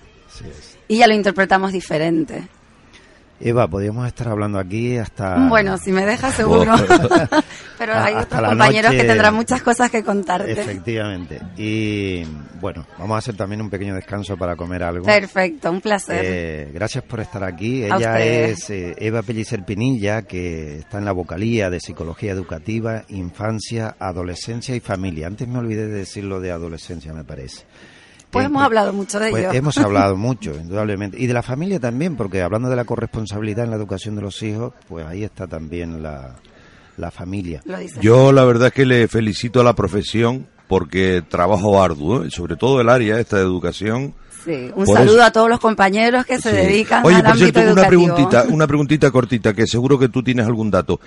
Y 0.87 0.97
ya 0.97 1.07
lo 1.07 1.15
interpretamos 1.15 1.71
diferente. 1.71 2.47
Eva, 3.45 3.67
podríamos 3.67 4.07
estar 4.07 4.29
hablando 4.29 4.57
aquí 4.57 4.97
hasta... 4.97 5.49
Bueno, 5.49 5.77
si 5.77 5.91
me 5.91 6.05
dejas 6.05 6.33
seguro. 6.35 6.73
Pero 7.77 7.93
hay 7.93 8.15
otros 8.15 8.41
compañeros 8.41 8.91
noche. 8.91 9.01
que 9.01 9.07
tendrán 9.07 9.33
muchas 9.35 9.61
cosas 9.61 9.91
que 9.91 10.01
contarte. 10.01 10.51
Efectivamente. 10.51 11.41
Y 11.57 12.23
bueno, 12.61 12.87
vamos 12.97 13.15
a 13.15 13.17
hacer 13.17 13.35
también 13.35 13.61
un 13.61 13.69
pequeño 13.69 13.95
descanso 13.95 14.37
para 14.37 14.55
comer 14.55 14.83
algo. 14.83 15.05
Perfecto, 15.05 15.71
un 15.71 15.81
placer. 15.81 16.21
Eh, 16.23 16.71
gracias 16.73 17.03
por 17.03 17.19
estar 17.19 17.43
aquí. 17.43 17.83
A 17.83 17.87
Ella 17.97 17.97
ustedes. 17.97 18.59
es 18.61 18.69
eh, 18.69 18.95
Eva 18.99 19.21
Pellicer 19.21 19.65
Pinilla, 19.65 20.21
que 20.21 20.77
está 20.77 20.99
en 20.99 21.05
la 21.05 21.11
vocalía 21.11 21.69
de 21.69 21.81
Psicología 21.81 22.31
Educativa, 22.31 23.03
Infancia, 23.09 23.97
Adolescencia 23.99 24.73
y 24.73 24.79
Familia. 24.79 25.27
Antes 25.27 25.49
me 25.49 25.59
olvidé 25.59 25.87
de 25.87 25.97
decirlo 25.99 26.39
de 26.39 26.51
adolescencia, 26.51 27.11
me 27.13 27.25
parece. 27.25 27.65
Pues 28.33 28.43
Eh, 28.43 28.47
hemos 28.47 28.63
hablado 28.63 28.91
mucho 28.91 29.19
de 29.19 29.29
pues 29.29 29.43
ello. 29.45 29.53
hemos 29.53 29.77
hablado 29.77 30.17
mucho, 30.17 30.53
indudablemente. 30.55 31.17
Y 31.21 31.27
de 31.27 31.33
la 31.33 31.43
familia 31.43 31.79
también, 31.79 32.17
porque 32.17 32.41
hablando 32.41 32.69
de 32.69 32.75
la 32.75 32.83
corresponsabilidad 32.83 33.63
en 33.63 33.69
la 33.71 33.77
educación 33.77 34.15
de 34.15 34.21
los 34.23 34.41
hijos, 34.43 34.73
pues 34.89 35.05
ahí 35.05 35.23
está 35.23 35.47
también 35.47 36.03
la, 36.03 36.35
la 36.97 37.11
familia. 37.11 37.61
Yo 38.01 38.31
la 38.33 38.43
verdad 38.43 38.67
es 38.67 38.73
que 38.73 38.85
le 38.85 39.07
felicito 39.07 39.61
a 39.61 39.63
la 39.63 39.73
profesión 39.73 40.47
porque 40.67 41.23
trabajo 41.27 41.81
arduo, 41.81 42.25
¿eh? 42.25 42.31
sobre 42.31 42.55
todo 42.55 42.81
el 42.81 42.89
área 42.89 43.19
esta 43.19 43.37
de 43.37 43.43
educación. 43.43 44.13
Sí, 44.43 44.71
un 44.75 44.83
Por 44.85 44.97
saludo 44.97 45.15
eso- 45.17 45.23
a 45.23 45.31
todos 45.31 45.49
los 45.49 45.59
compañeros 45.59 46.25
que 46.25 46.37
se 46.41 46.49
Sí. 46.49 46.55
dedican 46.55 47.05
Oye, 47.05 47.15
al 47.17 47.21
por 47.23 47.31
ámbito 47.31 47.59
cierto, 47.61 47.71
una 47.79 47.87
preguntita, 47.87 48.43
una 48.49 48.67
preguntita 48.67 49.09
cortita 49.11 49.53
que 49.53 49.65
seguro 49.67 49.97
que 49.97 50.09
tú 50.09 50.21
tienes 50.21 50.45
algún 50.45 50.69
dato. 50.69 50.99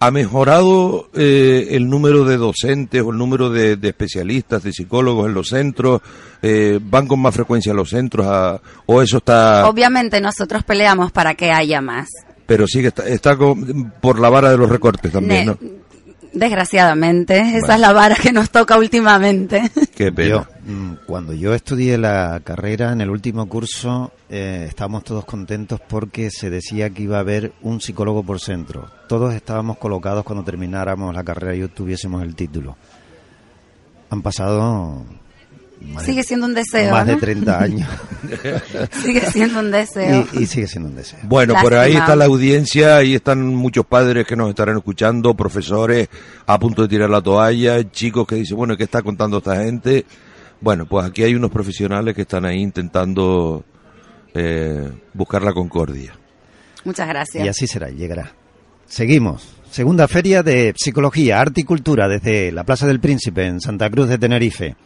¿Ha 0.00 0.10
mejorado 0.12 1.08
eh, 1.14 1.68
el 1.72 1.88
número 1.88 2.24
de 2.24 2.36
docentes 2.36 3.02
o 3.02 3.10
el 3.10 3.18
número 3.18 3.50
de, 3.50 3.76
de 3.76 3.88
especialistas, 3.88 4.62
de 4.62 4.72
psicólogos 4.72 5.26
en 5.26 5.34
los 5.34 5.48
centros? 5.48 6.00
Eh, 6.40 6.78
¿Van 6.80 7.08
con 7.08 7.18
más 7.20 7.34
frecuencia 7.34 7.72
a 7.72 7.74
los 7.74 7.90
centros 7.90 8.24
a- 8.28 8.60
o 8.86 9.02
eso 9.02 9.16
está, 9.18 9.68
Obviamente 9.68 10.20
nosotros 10.20 10.62
peleamos 10.62 11.10
para 11.10 11.34
que 11.34 11.50
haya 11.50 11.80
más. 11.80 12.08
pero 12.46 12.66
sigue 12.68 12.88
está, 12.88 13.08
está 13.08 13.36
con- 13.36 13.92
por 14.00 14.20
la 14.20 14.28
vara 14.30 14.50
de 14.50 14.56
los 14.56 14.70
recortes 14.70 15.10
también, 15.10 15.46
Ne- 15.46 15.46
¿no? 15.46 15.58
Desgraciadamente, 16.32 17.56
esa 17.56 17.74
es 17.74 17.80
la 17.80 17.92
vara 17.92 18.14
que 18.14 18.32
nos 18.32 18.50
toca 18.50 18.78
últimamente. 18.78 19.70
Qué 19.96 20.12
pena. 20.12 20.28
Yo, 20.28 20.72
mm, 20.72 20.92
cuando 21.06 21.32
yo 21.32 21.54
estudié 21.54 21.98
la 21.98 22.40
carrera 22.44 22.92
en 22.92 23.00
el 23.00 23.10
último 23.10 23.48
curso, 23.48 24.12
eh, 24.28 24.66
estábamos 24.68 25.04
todos 25.04 25.24
contentos 25.24 25.80
porque 25.80 26.30
se 26.30 26.50
decía 26.50 26.90
que 26.90 27.02
iba 27.02 27.16
a 27.16 27.20
haber 27.20 27.52
un 27.62 27.80
psicólogo 27.80 28.22
por 28.22 28.40
centro. 28.40 28.90
Todos 29.08 29.34
estábamos 29.34 29.78
colocados 29.78 30.24
cuando 30.24 30.44
termináramos 30.44 31.14
la 31.14 31.24
carrera 31.24 31.54
y 31.54 31.62
obtuviésemos 31.62 32.22
el 32.22 32.34
título. 32.34 32.76
Han 34.10 34.22
pasado 34.22 35.04
más, 35.80 36.04
Sigue 36.04 36.22
siendo 36.22 36.46
un 36.46 36.54
deseo, 36.54 36.92
más 36.92 37.06
de 37.06 37.12
¿no? 37.14 37.18
30 37.18 37.58
años 37.62 37.88
Sigue 39.02 39.20
siendo 39.30 39.60
un 39.60 39.70
deseo. 39.70 40.26
y, 40.32 40.42
y 40.42 40.46
sigue 40.46 40.66
siendo 40.66 40.88
un 40.88 40.96
deseo. 40.96 41.18
Bueno, 41.22 41.54
por 41.60 41.74
ahí 41.74 41.94
está 41.94 42.16
la 42.16 42.26
audiencia, 42.26 42.96
ahí 42.96 43.14
están 43.14 43.46
muchos 43.54 43.86
padres 43.86 44.26
que 44.26 44.36
nos 44.36 44.48
estarán 44.50 44.76
escuchando, 44.76 45.34
profesores 45.34 46.08
a 46.46 46.58
punto 46.58 46.82
de 46.82 46.88
tirar 46.88 47.10
la 47.10 47.20
toalla, 47.22 47.90
chicos 47.90 48.26
que 48.26 48.36
dicen, 48.36 48.56
bueno, 48.56 48.76
¿qué 48.76 48.84
está 48.84 49.02
contando 49.02 49.38
esta 49.38 49.56
gente? 49.56 50.04
Bueno, 50.60 50.86
pues 50.86 51.06
aquí 51.06 51.22
hay 51.22 51.34
unos 51.34 51.50
profesionales 51.50 52.14
que 52.14 52.22
están 52.22 52.44
ahí 52.44 52.60
intentando 52.60 53.64
eh, 54.34 54.90
buscar 55.14 55.42
la 55.42 55.52
concordia. 55.52 56.12
Muchas 56.84 57.08
gracias. 57.08 57.44
Y 57.44 57.48
así 57.48 57.66
será, 57.66 57.88
llegará. 57.90 58.32
Seguimos. 58.86 59.54
Segunda 59.70 60.08
feria 60.08 60.42
de 60.42 60.72
Psicología, 60.76 61.40
Arte 61.40 61.60
y 61.60 61.64
Cultura 61.64 62.08
desde 62.08 62.50
la 62.52 62.64
Plaza 62.64 62.86
del 62.86 63.00
Príncipe 63.00 63.44
en 63.46 63.60
Santa 63.60 63.90
Cruz 63.90 64.08
de 64.08 64.16
Tenerife. 64.18 64.76